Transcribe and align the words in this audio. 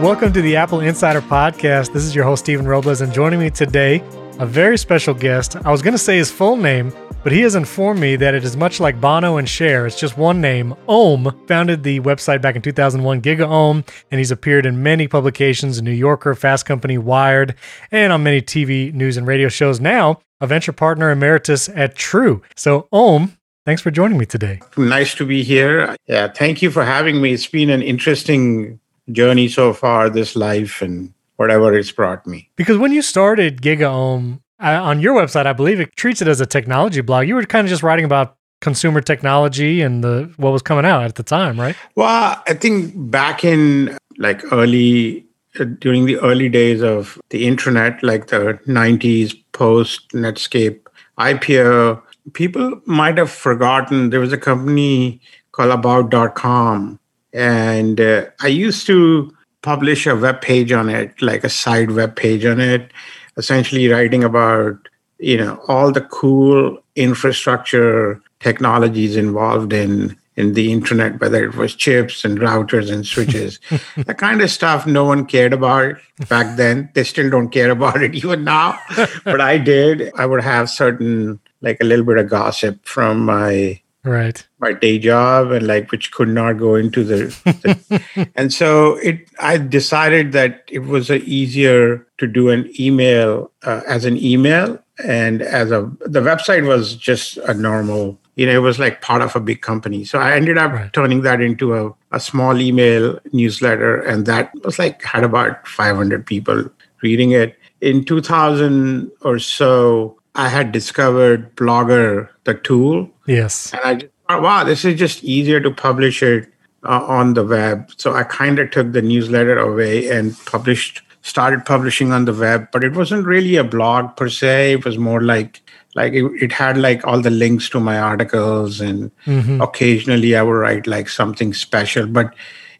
Welcome 0.00 0.32
to 0.34 0.42
the 0.42 0.54
Apple 0.54 0.78
Insider 0.78 1.20
Podcast. 1.20 1.92
This 1.92 2.04
is 2.04 2.14
your 2.14 2.22
host, 2.22 2.44
Stephen 2.44 2.68
Robles, 2.68 3.00
and 3.00 3.12
joining 3.12 3.40
me 3.40 3.50
today, 3.50 4.00
a 4.38 4.46
very 4.46 4.78
special 4.78 5.12
guest. 5.12 5.56
I 5.56 5.72
was 5.72 5.82
going 5.82 5.92
to 5.92 5.98
say 5.98 6.16
his 6.16 6.30
full 6.30 6.56
name, 6.56 6.92
but 7.24 7.32
he 7.32 7.40
has 7.40 7.56
informed 7.56 7.98
me 7.98 8.14
that 8.14 8.32
it 8.32 8.44
is 8.44 8.56
much 8.56 8.78
like 8.78 9.00
Bono 9.00 9.38
and 9.38 9.48
Cher. 9.48 9.88
It's 9.88 9.98
just 9.98 10.16
one 10.16 10.40
name. 10.40 10.76
Om 10.86 11.36
founded 11.48 11.82
the 11.82 11.98
website 11.98 12.40
back 12.40 12.54
in 12.54 12.62
2001, 12.62 13.22
GigaOM, 13.22 13.84
and 14.12 14.18
he's 14.20 14.30
appeared 14.30 14.66
in 14.66 14.84
many 14.84 15.08
publications 15.08 15.82
New 15.82 15.90
Yorker, 15.90 16.36
Fast 16.36 16.64
Company, 16.64 16.96
Wired, 16.96 17.56
and 17.90 18.12
on 18.12 18.22
many 18.22 18.40
TV, 18.40 18.94
news, 18.94 19.16
and 19.16 19.26
radio 19.26 19.48
shows. 19.48 19.80
Now, 19.80 20.20
a 20.40 20.46
venture 20.46 20.72
partner 20.72 21.10
emeritus 21.10 21.68
at 21.70 21.96
True. 21.96 22.40
So, 22.54 22.86
Om, 22.92 23.36
thanks 23.66 23.82
for 23.82 23.90
joining 23.90 24.16
me 24.16 24.26
today. 24.26 24.60
Nice 24.76 25.16
to 25.16 25.26
be 25.26 25.42
here. 25.42 25.96
Yeah, 26.06 26.28
thank 26.28 26.62
you 26.62 26.70
for 26.70 26.84
having 26.84 27.20
me. 27.20 27.32
It's 27.32 27.48
been 27.48 27.68
an 27.68 27.82
interesting 27.82 28.78
journey 29.12 29.48
so 29.48 29.72
far, 29.72 30.10
this 30.10 30.36
life, 30.36 30.82
and 30.82 31.12
whatever 31.36 31.76
it's 31.76 31.92
brought 31.92 32.26
me. 32.26 32.50
Because 32.56 32.78
when 32.78 32.92
you 32.92 33.02
started 33.02 33.62
GigaOM, 33.62 34.40
on 34.60 35.00
your 35.00 35.14
website, 35.14 35.46
I 35.46 35.52
believe 35.52 35.80
it 35.80 35.94
treats 35.96 36.20
it 36.20 36.28
as 36.28 36.40
a 36.40 36.46
technology 36.46 37.00
blog. 37.00 37.28
You 37.28 37.34
were 37.34 37.44
kind 37.44 37.64
of 37.64 37.68
just 37.68 37.82
writing 37.82 38.04
about 38.04 38.36
consumer 38.60 39.00
technology 39.00 39.82
and 39.82 40.02
the 40.02 40.32
what 40.36 40.52
was 40.52 40.62
coming 40.62 40.84
out 40.84 41.04
at 41.04 41.14
the 41.14 41.22
time, 41.22 41.60
right? 41.60 41.76
Well, 41.94 42.42
I 42.46 42.54
think 42.54 42.92
back 43.10 43.44
in 43.44 43.96
like 44.18 44.42
early 44.52 45.26
uh, 45.60 45.64
during 45.64 46.06
the 46.06 46.18
early 46.18 46.48
days 46.48 46.82
of 46.82 47.20
the 47.30 47.46
internet, 47.46 48.02
like 48.02 48.28
the 48.28 48.58
90s 48.66 49.36
post 49.52 50.08
Netscape 50.10 50.80
IPO, 51.18 52.02
people 52.32 52.80
might 52.84 53.16
have 53.18 53.30
forgotten 53.30 54.10
there 54.10 54.20
was 54.20 54.32
a 54.32 54.38
company 54.38 55.20
called 55.52 55.70
about.com 55.70 56.98
and 57.32 58.00
uh, 58.00 58.26
I 58.40 58.48
used 58.48 58.86
to 58.86 59.34
publish 59.62 60.06
a 60.06 60.16
web 60.16 60.40
page 60.40 60.72
on 60.72 60.88
it, 60.88 61.20
like 61.20 61.44
a 61.44 61.48
side 61.48 61.90
web 61.90 62.16
page 62.16 62.44
on 62.44 62.60
it 62.60 62.92
essentially 63.38 63.88
writing 63.88 64.22
about 64.22 64.76
you 65.18 65.36
know 65.38 65.58
all 65.68 65.90
the 65.90 66.02
cool 66.02 66.78
infrastructure 66.96 68.20
technologies 68.40 69.16
involved 69.16 69.72
in 69.72 70.16
in 70.36 70.52
the 70.52 70.70
internet 70.70 71.20
whether 71.20 71.42
it 71.44 71.56
was 71.56 71.74
chips 71.74 72.24
and 72.24 72.38
routers 72.38 72.92
and 72.92 73.06
switches. 73.06 73.58
The 73.96 74.14
kind 74.14 74.40
of 74.40 74.50
stuff 74.50 74.86
no 74.86 75.04
one 75.04 75.26
cared 75.26 75.52
about 75.52 75.96
back 76.28 76.56
then. 76.56 76.90
They 76.94 77.02
still 77.04 77.30
don't 77.30 77.50
care 77.50 77.70
about 77.70 78.02
it 78.02 78.14
even 78.22 78.44
now 78.44 78.78
but 79.24 79.40
i 79.40 79.56
did. 79.56 80.12
I 80.16 80.26
would 80.26 80.42
have 80.42 80.68
certain 80.68 81.40
like 81.60 81.78
a 81.80 81.84
little 81.84 82.04
bit 82.04 82.18
of 82.18 82.28
gossip 82.28 82.84
from 82.86 83.24
my 83.24 83.80
right. 84.08 84.46
my 84.58 84.72
day 84.72 84.98
job 84.98 85.50
and 85.50 85.66
like 85.66 85.90
which 85.90 86.10
could 86.12 86.28
not 86.28 86.54
go 86.54 86.74
into 86.74 87.04
the, 87.04 87.16
the 87.44 88.30
and 88.36 88.52
so 88.52 88.96
it 88.96 89.28
i 89.38 89.56
decided 89.56 90.32
that 90.32 90.64
it 90.68 90.80
was 90.80 91.10
easier 91.10 92.06
to 92.18 92.26
do 92.26 92.50
an 92.50 92.70
email 92.78 93.50
uh, 93.64 93.82
as 93.86 94.04
an 94.04 94.16
email 94.16 94.78
and 95.04 95.42
as 95.42 95.70
a 95.70 95.90
the 96.00 96.20
website 96.20 96.66
was 96.66 96.96
just 96.96 97.36
a 97.38 97.54
normal 97.54 98.18
you 98.38 98.46
know 98.46 98.52
it 98.52 98.62
was 98.62 98.78
like 98.78 99.02
part 99.02 99.20
of 99.20 99.34
a 99.36 99.40
big 99.40 99.60
company. 99.60 100.04
So 100.04 100.18
i 100.18 100.34
ended 100.34 100.58
up 100.58 100.72
right. 100.72 100.92
turning 100.92 101.22
that 101.22 101.40
into 101.40 101.74
a, 101.74 101.94
a 102.12 102.20
small 102.20 102.60
email 102.60 103.18
newsletter 103.32 104.00
and 104.02 104.26
that 104.26 104.52
was 104.64 104.78
like 104.78 105.02
had 105.02 105.24
about 105.24 105.66
500 105.66 106.24
people 106.24 106.64
reading 107.02 107.32
it. 107.32 107.56
In 107.80 108.04
2000 108.04 109.10
or 109.22 109.38
so 109.38 110.17
I 110.38 110.48
had 110.48 110.70
discovered 110.70 111.56
Blogger, 111.56 112.28
the 112.44 112.54
tool. 112.54 113.10
Yes. 113.26 113.72
And 113.72 113.82
I 113.84 113.94
just 113.96 114.12
thought, 114.28 114.40
wow, 114.40 114.62
this 114.62 114.84
is 114.84 114.96
just 114.96 115.24
easier 115.24 115.60
to 115.60 115.70
publish 115.72 116.22
it 116.22 116.48
uh, 116.84 117.04
on 117.04 117.34
the 117.34 117.44
web. 117.44 117.90
So 117.96 118.14
I 118.14 118.22
kind 118.22 118.60
of 118.60 118.70
took 118.70 118.92
the 118.92 119.02
newsletter 119.02 119.58
away 119.58 120.08
and 120.08 120.36
published, 120.46 121.02
started 121.22 121.66
publishing 121.66 122.12
on 122.12 122.24
the 122.24 122.32
web. 122.32 122.68
But 122.70 122.84
it 122.84 122.94
wasn't 122.94 123.26
really 123.26 123.56
a 123.56 123.64
blog 123.64 124.16
per 124.16 124.28
se. 124.28 124.74
It 124.74 124.84
was 124.84 124.96
more 124.96 125.20
like, 125.20 125.60
like 125.96 126.12
it, 126.12 126.24
it 126.40 126.52
had 126.52 126.78
like 126.78 127.04
all 127.04 127.20
the 127.20 127.30
links 127.30 127.68
to 127.70 127.80
my 127.80 127.98
articles, 127.98 128.80
and 128.80 129.10
mm-hmm. 129.26 129.60
occasionally 129.60 130.36
I 130.36 130.42
would 130.42 130.52
write 130.52 130.86
like 130.86 131.08
something 131.08 131.52
special. 131.52 132.06
But 132.06 132.32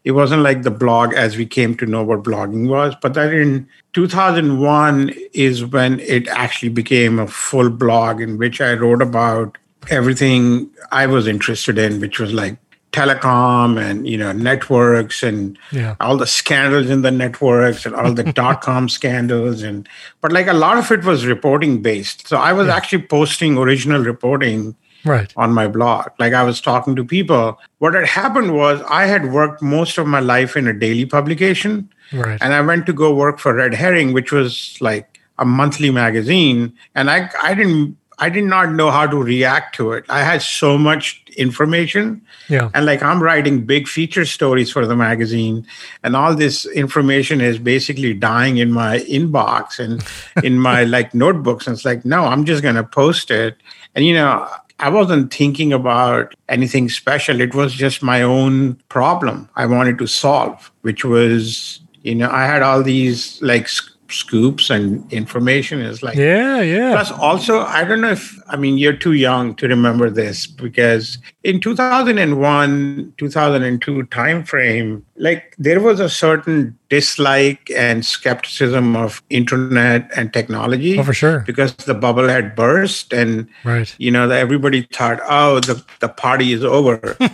it 0.03 0.11
wasn't 0.11 0.43
like 0.43 0.63
the 0.63 0.71
blog 0.71 1.13
as 1.13 1.37
we 1.37 1.45
came 1.45 1.75
to 1.77 1.85
know 1.85 2.03
what 2.03 2.23
blogging 2.23 2.67
was. 2.69 2.95
But 3.01 3.13
that 3.15 3.33
in 3.33 3.67
2001 3.93 5.13
is 5.33 5.65
when 5.65 5.99
it 5.99 6.27
actually 6.29 6.69
became 6.69 7.19
a 7.19 7.27
full 7.27 7.69
blog 7.69 8.21
in 8.21 8.37
which 8.37 8.61
I 8.61 8.73
wrote 8.73 9.01
about 9.01 9.57
everything 9.89 10.69
I 10.91 11.05
was 11.05 11.27
interested 11.27 11.77
in, 11.77 11.99
which 11.99 12.19
was 12.19 12.33
like 12.33 12.57
telecom 12.91 13.79
and 13.79 14.07
you 14.07 14.17
know 14.17 14.31
networks 14.31 15.21
and 15.21 15.59
yeah. 15.71 15.95
all 15.99 16.17
the 16.17 16.25
scandals 16.25 16.89
in 16.89 17.03
the 17.03 17.11
networks 17.11 17.85
and 17.85 17.93
all 17.93 18.11
the 18.13 18.23
dot 18.33 18.61
com 18.61 18.89
scandals 18.89 19.61
and 19.61 19.87
but 20.21 20.31
like 20.31 20.47
a 20.47 20.53
lot 20.53 20.75
of 20.75 20.91
it 20.91 21.03
was 21.03 21.27
reporting 21.27 21.83
based 21.83 22.27
so 22.27 22.37
i 22.37 22.51
was 22.51 22.65
yeah. 22.65 22.75
actually 22.75 23.01
posting 23.03 23.59
original 23.59 24.01
reporting 24.01 24.75
right 25.05 25.33
on 25.37 25.53
my 25.53 25.67
blog 25.67 26.07
like 26.19 26.33
i 26.33 26.43
was 26.43 26.59
talking 26.59 26.95
to 26.95 27.03
people 27.03 27.59
what 27.77 27.93
had 27.93 28.05
happened 28.05 28.55
was 28.55 28.81
i 28.89 29.05
had 29.05 29.31
worked 29.31 29.61
most 29.61 29.97
of 29.97 30.07
my 30.07 30.19
life 30.19 30.57
in 30.57 30.67
a 30.67 30.73
daily 30.73 31.05
publication 31.05 31.89
Right. 32.11 32.37
And 32.41 32.53
I 32.53 32.61
went 32.61 32.85
to 32.87 32.93
go 32.93 33.13
work 33.13 33.39
for 33.39 33.53
Red 33.53 33.73
Herring, 33.73 34.13
which 34.13 34.31
was 34.31 34.77
like 34.81 35.19
a 35.37 35.45
monthly 35.45 35.91
magazine. 35.91 36.73
And 36.95 37.09
I, 37.09 37.29
I 37.41 37.53
didn't, 37.53 37.97
I 38.17 38.29
did 38.29 38.43
not 38.43 38.71
know 38.73 38.91
how 38.91 39.07
to 39.07 39.17
react 39.17 39.75
to 39.75 39.93
it. 39.93 40.05
I 40.09 40.23
had 40.23 40.41
so 40.41 40.77
much 40.77 41.23
information. 41.37 42.21
Yeah. 42.49 42.69
And 42.73 42.85
like 42.85 43.01
I'm 43.01 43.23
writing 43.23 43.65
big 43.65 43.87
feature 43.87 44.25
stories 44.25 44.69
for 44.71 44.85
the 44.85 44.95
magazine, 44.95 45.65
and 46.03 46.17
all 46.17 46.35
this 46.35 46.65
information 46.65 47.39
is 47.39 47.59
basically 47.59 48.13
dying 48.13 48.57
in 48.57 48.73
my 48.73 48.99
inbox 48.99 49.79
and 49.79 50.03
in 50.43 50.59
my 50.59 50.83
like 50.95 51.13
notebooks. 51.13 51.65
And 51.65 51.75
it's 51.75 51.85
like, 51.85 52.03
no, 52.03 52.25
I'm 52.25 52.43
just 52.43 52.61
gonna 52.61 52.83
post 52.83 53.31
it. 53.31 53.55
And 53.95 54.05
you 54.05 54.13
know, 54.13 54.49
I 54.79 54.89
wasn't 54.89 55.33
thinking 55.33 55.73
about 55.73 56.35
anything 56.47 56.89
special. 56.89 57.41
It 57.41 57.53
was 57.53 57.73
just 57.73 58.01
my 58.01 58.21
own 58.21 58.75
problem 58.89 59.49
I 59.55 59.65
wanted 59.65 59.97
to 59.99 60.07
solve, 60.07 60.71
which 60.81 61.03
was 61.03 61.81
you 62.03 62.15
know 62.15 62.29
i 62.29 62.45
had 62.45 62.61
all 62.61 62.81
these 62.83 63.41
like 63.41 63.67
scoops 64.09 64.69
and 64.69 65.11
information 65.13 65.79
is 65.79 66.01
like 66.01 66.15
yeah 66.15 66.61
yeah 66.61 66.91
plus 66.91 67.11
also 67.11 67.59
i 67.61 67.83
don't 67.83 68.01
know 68.01 68.11
if 68.11 68.39
i 68.47 68.55
mean 68.55 68.77
you're 68.77 68.95
too 68.95 69.13
young 69.13 69.53
to 69.53 69.67
remember 69.67 70.09
this 70.09 70.47
because 70.47 71.19
in 71.43 71.59
2001 71.59 73.13
2002 73.17 74.03
time 74.05 74.43
frame 74.43 75.05
like 75.17 75.53
there 75.59 75.79
was 75.79 75.99
a 75.99 76.09
certain 76.09 76.77
dislike 76.89 77.71
and 77.75 78.05
skepticism 78.05 78.95
of 78.95 79.21
internet 79.29 80.09
and 80.15 80.33
technology 80.33 80.97
oh, 80.97 81.03
for 81.03 81.13
sure. 81.13 81.39
because 81.45 81.75
the 81.75 81.93
bubble 81.93 82.27
had 82.27 82.55
burst 82.55 83.13
and 83.13 83.47
right. 83.63 83.95
you 83.99 84.09
know 84.09 84.29
everybody 84.29 84.81
thought 84.93 85.19
oh 85.29 85.59
the, 85.59 85.83
the 85.99 86.09
party 86.09 86.51
is 86.51 86.63
over. 86.63 87.17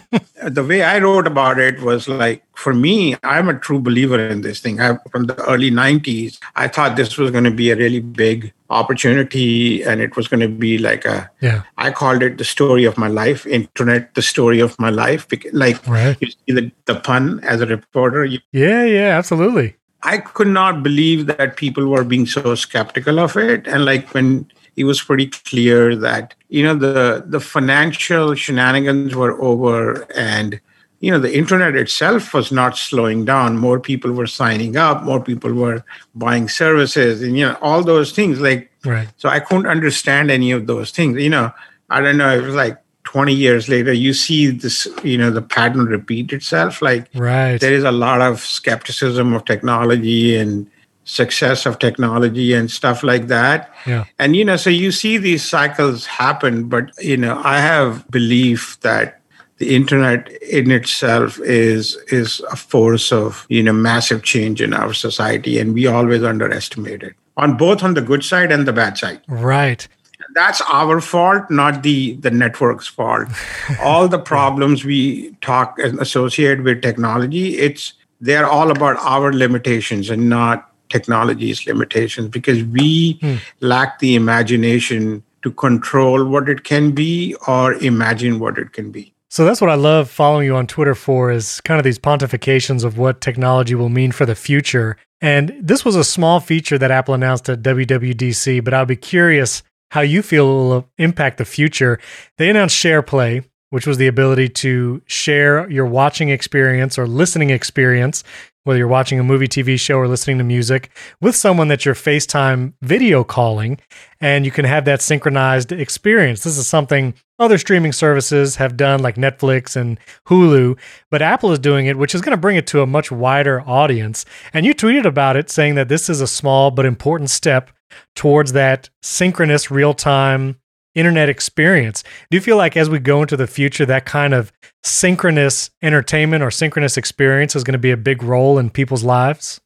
The 0.46 0.64
way 0.64 0.84
i 0.84 1.00
wrote 1.00 1.26
about 1.26 1.58
it 1.58 1.82
was 1.82 2.08
like 2.08 2.44
for 2.56 2.74
me 2.74 3.16
i'm 3.24 3.50
a 3.50 3.58
true 3.58 3.80
believer 3.80 4.20
in 4.20 4.42
this 4.42 4.60
thing. 4.60 4.80
I, 4.80 4.98
from 5.10 5.26
the 5.26 5.36
early 5.46 5.72
90s 5.72 6.40
i 6.56 6.68
thought 6.68 6.96
this 6.96 7.18
was 7.18 7.32
going 7.32 7.46
to 7.46 7.52
be 7.52 7.72
a 7.72 7.76
really 7.76 8.02
big 8.02 8.54
opportunity 8.70 9.84
and 9.84 10.02
it 10.02 10.16
was 10.16 10.28
going 10.28 10.40
to 10.40 10.48
be 10.48 10.78
like 10.78 11.06
a 11.06 11.30
yeah 11.42 11.62
i 11.78 11.92
called 11.92 12.24
it 12.24 12.38
the 12.40 12.44
story 12.44 12.84
of 12.84 12.98
my 12.98 13.08
life 13.08 13.46
internet 13.46 14.14
the 14.16 14.22
story 14.22 14.60
of 14.60 14.78
my 14.80 14.90
life 14.90 15.28
like 15.54 15.88
right. 15.88 16.18
you 16.20 16.28
see 16.28 16.54
the, 16.54 16.72
the 16.86 16.96
pun 16.96 17.40
as 17.44 17.62
a 17.62 17.66
reporter 17.68 18.26
you, 18.26 18.40
yeah 18.52 18.84
yeah 18.84 19.18
absolutely 19.18 19.76
i 20.02 20.18
could 20.18 20.48
not 20.48 20.82
believe 20.82 21.28
that 21.28 21.58
people 21.58 21.88
were 21.88 22.04
being 22.04 22.26
so 22.26 22.56
skeptical 22.56 23.20
of 23.20 23.38
it 23.38 23.68
and 23.68 23.86
like 23.86 24.12
when 24.16 24.50
it 24.76 24.84
was 24.84 25.02
pretty 25.02 25.28
clear 25.28 25.96
that 25.96 26.34
you 26.50 26.64
know 26.64 26.76
the 26.76 27.24
the 27.28 27.40
financial 27.40 28.34
shenanigans 28.34 29.16
were 29.16 29.40
over 29.40 30.08
and 30.16 30.60
you 31.00 31.12
know 31.12 31.20
the 31.20 31.36
internet 31.36 31.76
itself 31.76 32.34
was 32.34 32.52
not 32.52 32.78
slowing 32.78 33.26
down. 33.26 33.58
More 33.58 33.80
people 33.80 34.12
were 34.12 34.28
signing 34.28 34.78
up. 34.78 35.04
More 35.04 35.22
people 35.22 35.54
were 35.54 35.84
buying 36.14 36.48
services 36.48 37.22
and 37.22 37.38
you 37.38 37.46
know 37.46 37.58
all 37.62 37.84
those 37.84 38.12
things 38.12 38.40
like 38.40 38.72
right. 38.86 39.08
so 39.18 39.30
i 39.30 39.40
couldn't 39.40 39.68
understand 39.68 40.32
any 40.32 40.52
of 40.52 40.68
those 40.68 40.92
things. 40.92 41.22
You 41.22 41.30
know 41.30 41.52
i 41.90 42.02
don't 42.02 42.18
know 42.18 42.36
it 42.36 42.42
was 42.42 42.56
like 42.56 42.82
20 43.04 43.34
years 43.34 43.70
later 43.70 43.94
you 43.94 44.14
see 44.14 44.48
this 44.48 44.88
you 45.04 45.18
know 45.18 45.30
the 45.30 45.42
pattern 45.42 45.86
repeat 45.86 46.34
itself. 46.34 46.82
Like 46.82 47.10
right. 47.16 47.60
there 47.60 47.74
is 47.74 47.84
a 47.84 47.92
lot 47.92 48.22
of 48.22 48.40
skepticism 48.40 49.34
of 49.34 49.46
technology 49.46 50.36
and 50.36 50.70
success 51.04 51.68
of 51.68 51.78
technology 51.78 52.54
and 52.54 52.70
stuff 52.72 53.04
like 53.04 53.28
that. 53.28 53.72
Yeah. 53.86 54.06
And 54.18 54.36
you 54.36 54.44
know 54.44 54.58
so 54.58 54.70
you 54.70 54.92
see 54.92 55.18
these 55.18 55.44
cycles 55.44 56.06
happen 56.06 56.68
but 56.68 56.92
you 57.02 57.18
know 57.18 57.40
i 57.44 57.60
have 57.60 58.10
belief 58.10 58.80
that 58.82 59.22
the 59.58 59.76
internet 59.76 60.30
in 60.42 60.72
itself 60.72 61.40
is 61.40 61.96
is 62.08 62.42
a 62.52 62.56
force 62.56 63.12
of 63.12 63.46
you 63.50 63.64
know 63.64 63.74
massive 63.74 64.24
change 64.24 64.62
in 64.62 64.74
our 64.74 64.94
society 64.94 65.58
and 65.60 65.74
we 65.74 65.88
always 65.88 66.24
underestimate 66.24 67.04
it 67.04 67.16
on 67.38 67.58
both 67.58 67.84
on 67.84 67.94
the 67.94 68.02
good 68.02 68.24
side 68.24 68.52
and 68.52 68.68
the 68.68 68.74
bad 68.74 68.98
side 68.98 69.22
right 69.28 69.88
that's 70.34 70.62
our 70.72 71.00
fault 71.00 71.50
not 71.50 71.84
the 71.84 72.16
the 72.18 72.32
network's 72.32 72.88
fault 72.88 73.28
all 73.82 74.08
the 74.08 74.20
problems 74.20 74.84
we 74.84 75.32
talk 75.42 75.80
and 75.80 76.00
associate 76.00 76.64
with 76.64 76.82
technology 76.82 77.58
it's 77.58 77.94
they're 78.22 78.48
all 78.48 78.72
about 78.72 78.98
our 78.98 79.32
limitations 79.34 80.10
and 80.10 80.30
not 80.30 80.72
technology's 80.90 81.66
limitations 81.66 82.30
because 82.30 82.64
we 82.64 83.18
hmm. 83.22 83.36
lack 83.60 84.00
the 84.00 84.16
imagination 84.16 85.24
to 85.42 85.52
control 85.52 86.26
what 86.26 86.50
it 86.50 86.64
can 86.64 86.92
be 86.92 87.36
or 87.48 87.74
imagine 87.76 88.40
what 88.40 88.58
it 88.58 88.74
can 88.74 88.92
be. 88.92 89.14
So 89.36 89.44
that's 89.44 89.60
what 89.60 89.70
I 89.70 89.76
love 89.76 90.10
following 90.10 90.46
you 90.46 90.56
on 90.56 90.66
Twitter 90.66 90.96
for 90.96 91.30
is 91.30 91.60
kind 91.60 91.78
of 91.78 91.84
these 91.84 92.00
pontifications 92.00 92.86
of 92.86 92.98
what 92.98 93.20
technology 93.20 93.76
will 93.76 93.90
mean 93.90 94.14
for 94.14 94.26
the 94.26 94.34
future. 94.34 94.96
And 95.20 95.54
this 95.60 95.84
was 95.84 95.98
a 95.98 96.06
small 96.06 96.40
feature 96.40 96.78
that 96.78 96.90
Apple 96.90 97.16
announced 97.16 97.50
at 97.50 97.62
WWDC, 97.62 98.64
but 98.64 98.74
I'll 98.74 98.86
be 98.86 98.96
curious 98.96 99.62
how 99.92 100.00
you 100.00 100.22
feel 100.22 100.46
it 100.46 100.54
will 100.54 100.90
impact 100.98 101.38
the 101.38 101.44
future. 101.44 102.00
They 102.38 102.50
announced 102.50 102.78
SharePlay, 102.78 103.44
which 103.72 103.86
was 103.86 103.98
the 103.98 104.08
ability 104.08 104.48
to 104.64 105.02
share 105.06 105.70
your 105.70 105.86
watching 105.86 106.30
experience 106.30 106.98
or 106.98 107.06
listening 107.06 107.50
experience 107.50 108.24
whether 108.66 108.78
you're 108.78 108.88
watching 108.88 109.20
a 109.20 109.24
movie, 109.24 109.48
TV 109.48 109.80
show, 109.80 109.98
or 109.98 110.08
listening 110.08 110.38
to 110.40 110.44
music 110.44 110.90
with 111.22 111.36
someone 111.36 111.70
that 111.70 111.86
you're 111.86 111.96
FaceTime 111.96 112.74
video 112.82 113.24
calling, 113.24 113.80
and 114.20 114.44
you 114.44 114.52
can 114.52 114.66
have 114.66 114.86
that 114.86 115.02
synchronized 115.02 115.72
experience. 115.72 116.44
This 116.44 116.58
is 116.58 116.68
something 116.68 117.14
other 117.38 117.58
streaming 117.58 117.94
services 117.94 118.56
have 118.56 118.76
done, 118.76 119.02
like 119.02 119.16
Netflix 119.16 119.76
and 119.76 120.00
Hulu, 120.28 120.78
but 121.12 121.22
Apple 121.22 121.52
is 121.52 121.60
doing 121.60 121.86
it, 121.86 121.98
which 121.98 122.16
is 122.16 122.22
going 122.22 122.36
to 122.36 122.42
bring 122.42 122.58
it 122.58 122.68
to 122.68 122.82
a 122.82 122.88
much 122.88 123.12
wider 123.12 123.62
audience. 123.62 124.26
And 124.52 124.66
you 124.66 124.74
tweeted 124.74 125.06
about 125.06 125.38
it 125.38 125.50
saying 125.50 125.76
that 125.76 125.88
this 125.88 126.10
is 126.10 126.20
a 126.20 126.28
small 126.28 126.72
but 126.72 126.86
important 126.86 127.30
step 127.30 127.72
towards 128.16 128.54
that 128.54 128.90
synchronous 129.04 129.70
real 129.70 129.94
time 129.94 130.58
internet 130.96 131.30
experience. 131.30 132.04
Do 132.32 132.38
you 132.38 132.42
feel 132.42 132.58
like 132.58 132.76
as 132.76 132.90
we 132.90 133.00
go 133.00 133.22
into 133.22 133.38
the 133.38 133.48
future, 133.48 133.86
that 133.86 134.06
kind 134.06 134.34
of 134.34 134.52
synchronous 134.84 135.70
entertainment 135.82 136.44
or 136.44 136.50
synchronous 136.50 136.98
experience 136.98 137.56
is 137.56 137.64
going 137.64 137.74
to 137.74 137.80
be 137.80 137.92
a 137.92 137.98
big 137.98 138.24
role 138.24 138.58
in 138.58 138.70
people's 138.70 139.04
lives? 139.04 139.60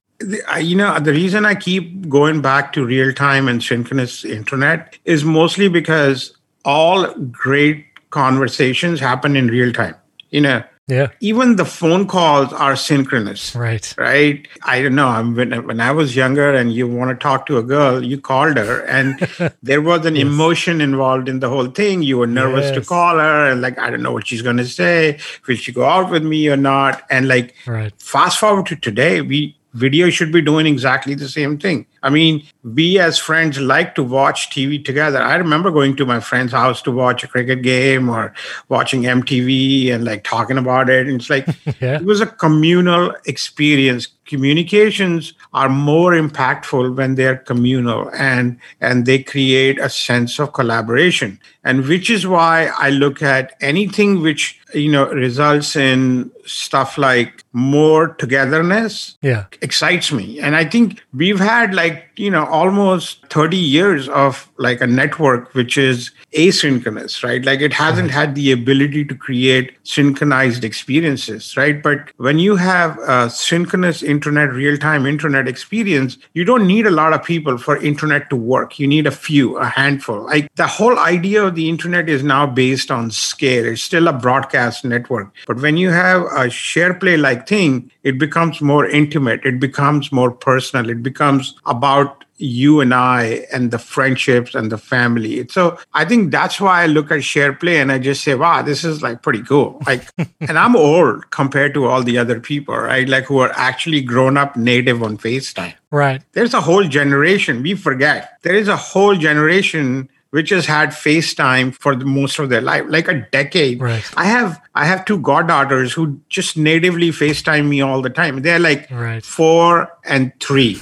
You 0.60 0.76
know, 0.76 1.00
the 1.00 1.14
reason 1.14 1.46
I 1.46 1.56
keep 1.56 2.10
going 2.10 2.42
back 2.42 2.74
to 2.74 2.86
real 2.86 3.14
time 3.14 3.48
and 3.48 3.64
synchronous 3.64 4.26
internet 4.26 4.98
is 5.06 5.24
mostly 5.24 5.70
because 5.70 6.36
all 6.66 7.14
great 7.32 7.86
conversations 8.10 9.00
happen 9.00 9.38
in 9.38 9.48
real 9.48 9.72
time. 9.72 9.96
You 10.32 10.42
know, 10.42 10.64
yeah. 10.90 11.10
Even 11.20 11.56
the 11.56 11.66
phone 11.66 12.08
calls 12.08 12.52
are 12.52 12.76
synchronous. 12.76 13.56
Right. 13.56 13.94
Right. 13.98 14.48
I 14.64 14.82
don't 14.82 14.96
know. 14.96 15.08
I'm, 15.08 15.36
when, 15.36 15.66
when 15.68 15.80
I 15.80 15.92
was 15.92 16.16
younger 16.16 16.54
and 16.54 16.74
you 16.74 16.88
want 16.88 17.12
to 17.12 17.16
talk 17.16 17.46
to 17.46 17.58
a 17.58 17.64
girl, 17.64 18.04
you 18.04 18.20
called 18.20 18.58
her 18.58 18.82
and 18.86 19.20
there 19.64 19.82
was 19.82 20.06
an 20.06 20.16
yes. 20.16 20.26
emotion 20.26 20.82
involved 20.82 21.30
in 21.30 21.40
the 21.40 21.50
whole 21.50 21.68
thing. 21.68 22.02
You 22.02 22.18
were 22.18 22.28
nervous 22.28 22.66
yes. 22.66 22.76
to 22.76 22.82
call 22.82 23.18
her 23.18 23.52
and 23.52 23.62
like, 23.62 23.78
I 23.78 23.90
don't 23.90 24.02
know 24.02 24.12
what 24.12 24.28
she's 24.28 24.42
going 24.42 24.58
to 24.58 24.66
say. 24.66 25.20
Will 25.48 25.56
she 25.56 25.72
go 25.72 25.86
out 25.86 26.10
with 26.10 26.24
me 26.24 26.50
or 26.50 26.58
not? 26.58 27.04
And 27.10 27.28
like, 27.28 27.56
right. 27.68 27.94
fast 28.02 28.40
forward 28.40 28.66
to 28.68 28.76
today, 28.76 29.22
we, 29.22 29.59
video 29.74 30.10
should 30.10 30.32
be 30.32 30.42
doing 30.42 30.66
exactly 30.66 31.14
the 31.14 31.30
same 31.30 31.58
thing. 31.58 31.86
I 32.02 32.10
mean, 32.10 32.44
we 32.64 33.00
as 33.00 33.18
friends 33.18 33.60
like 33.60 33.96
to 33.96 34.04
watch 34.04 34.50
TV 34.50 34.84
together. 34.84 35.22
I 35.22 35.36
remember 35.36 35.70
going 35.70 35.96
to 35.98 36.06
my 36.06 36.20
friend's 36.20 36.54
house 36.54 36.82
to 36.84 36.92
watch 36.92 37.24
a 37.24 37.28
cricket 37.28 37.62
game 37.62 38.10
or 38.10 38.34
watching 38.70 39.04
MTV 39.04 39.92
and 39.94 40.06
like 40.06 40.24
talking 40.24 40.58
about 40.58 40.90
it. 40.90 41.08
And 41.08 41.20
it's 41.20 41.30
like, 41.30 41.48
yeah. 41.82 41.98
it 41.98 42.06
was 42.06 42.22
a 42.22 42.26
communal 42.26 43.14
experience. 43.26 44.08
Communications 44.30 45.34
are 45.54 45.70
more 45.70 46.12
impactful 46.12 46.96
when 46.96 47.16
they're 47.16 47.38
communal 47.38 48.12
and, 48.14 48.60
and 48.80 49.08
they 49.08 49.24
create 49.24 49.80
a 49.80 49.90
sense 49.90 50.40
of 50.40 50.54
collaboration. 50.54 51.40
And 51.64 51.88
which 51.88 52.12
is 52.12 52.28
why 52.28 52.72
I 52.78 52.92
look 52.92 53.24
at 53.24 53.56
anything 53.60 54.22
which, 54.22 54.62
you 54.76 54.92
know, 54.92 55.10
results 55.10 55.76
in 55.76 56.30
stuff 56.46 57.00
like 57.00 57.44
more 57.54 58.10
togetherness. 58.20 59.18
Yeah. 59.24 59.46
Excites 59.64 60.12
me. 60.12 60.40
And 60.40 60.56
I 60.56 60.64
think 60.64 61.04
we've 61.12 61.40
had 61.40 61.74
like 61.74 62.10
you 62.20 62.30
know 62.30 62.46
almost 62.48 63.26
30 63.28 63.56
years 63.56 64.10
of 64.10 64.52
like 64.58 64.82
a 64.82 64.88
network 64.88 65.54
which 65.54 65.78
is 65.78 66.12
asynchronous 66.38 67.24
right 67.24 67.46
like 67.46 67.62
it 67.62 67.74
hasn't 67.74 68.12
had 68.12 68.36
the 68.36 68.52
ability 68.52 69.06
to 69.06 69.16
create 69.16 69.72
synchronized 69.84 70.66
experiences 70.66 71.56
right 71.56 71.82
but 71.82 72.12
when 72.18 72.38
you 72.38 72.58
have 72.58 73.00
a 73.00 73.30
synchronous 73.30 74.04
internet 74.20 74.52
real-time 74.52 75.06
internet 75.06 75.48
experience 75.48 76.18
you 76.34 76.44
don't 76.44 76.68
need 76.68 76.86
a 76.86 76.92
lot 76.92 77.14
of 77.14 77.24
people 77.24 77.58
for 77.58 77.78
internet 77.78 78.30
to 78.30 78.36
work. 78.36 78.80
You 78.80 78.88
need 78.88 79.08
a 79.08 79.12
few 79.12 79.58
a 79.58 79.66
handful. 79.66 80.26
Like 80.26 80.54
the 80.56 80.68
whole 80.68 81.00
idea 81.00 81.46
of 81.46 81.56
the 81.56 81.70
internet 81.70 82.10
is 82.10 82.24
now 82.24 82.46
based 82.46 82.92
on 82.92 83.12
scale. 83.12 83.66
It's 83.66 83.82
still 83.82 84.10
a 84.10 84.14
broadcast 84.14 84.84
network. 84.84 85.34
But 85.48 85.62
when 85.62 85.78
you 85.78 85.90
have 85.92 86.24
a 86.36 86.50
share 86.50 86.94
play 86.94 87.16
like 87.16 87.48
thing 87.48 87.92
it 88.04 88.18
becomes 88.18 88.62
more 88.62 88.86
intimate. 88.88 89.46
It 89.46 89.60
becomes 89.60 90.12
more 90.12 90.32
personal. 90.32 90.90
It 90.90 91.04
becomes 91.04 91.56
about 91.66 92.26
you 92.40 92.80
and 92.80 92.94
I 92.94 93.46
and 93.52 93.70
the 93.70 93.78
friendships 93.78 94.56
and 94.56 94.72
the 94.72 94.78
family. 94.78 95.46
So 95.50 95.78
I 95.94 96.06
think 96.06 96.32
that's 96.32 96.60
why 96.60 96.84
I 96.84 96.86
look 96.86 97.12
at 97.12 97.24
share 97.24 97.54
play 97.54 97.78
and 97.78 97.92
I 97.92 98.00
just 98.00 98.24
say, 98.24 98.34
wow, 98.34 98.62
this 98.62 98.84
is 98.84 99.04
like 99.04 99.22
pretty 99.22 99.44
cool. 99.44 99.82
Like, 99.86 100.08
and 100.40 100.58
I'm 100.58 100.76
old 100.76 101.30
compared 101.32 101.74
to 101.74 101.86
all 101.86 102.02
the 102.02 102.18
other 102.18 102.40
people, 102.40 102.76
right? 102.76 103.08
Like 103.08 103.26
who 103.26 103.40
are 103.40 103.52
actually 103.56 104.02
grown 104.02 104.38
up 104.38 104.56
native 104.56 105.04
on 105.04 105.18
FaceTime. 105.18 105.76
Right. 105.92 106.22
There's 106.32 106.54
a 106.54 106.62
whole 106.62 106.86
generation. 106.86 107.62
We 107.62 107.76
forget. 107.76 108.40
There 108.42 108.56
is 108.56 108.70
a 108.70 108.78
whole 108.78 109.16
generation 109.16 110.10
which 110.32 110.52
has 110.52 110.66
had 110.66 110.90
FaceTime 110.90 111.74
for 111.74 111.96
the 111.96 112.06
most 112.06 112.38
of 112.38 112.50
their 112.50 112.62
life, 112.62 112.86
like 112.88 113.08
a 113.08 113.28
decade. 113.32 113.82
Right. 113.82 114.04
I 114.16 114.26
have 114.26 114.62
I 114.76 114.86
have 114.86 115.06
two 115.06 115.20
goddaughters 115.20 115.92
who 115.92 116.22
just 116.30 116.56
natively 116.56 117.10
FaceTime 117.10 117.68
me 117.68 117.82
all 117.82 118.02
the 118.02 118.12
time. 118.12 118.42
They're 118.42 118.60
like 118.60 118.90
right. 118.92 119.26
four 119.26 119.92
and 120.06 120.32
three. 120.40 120.82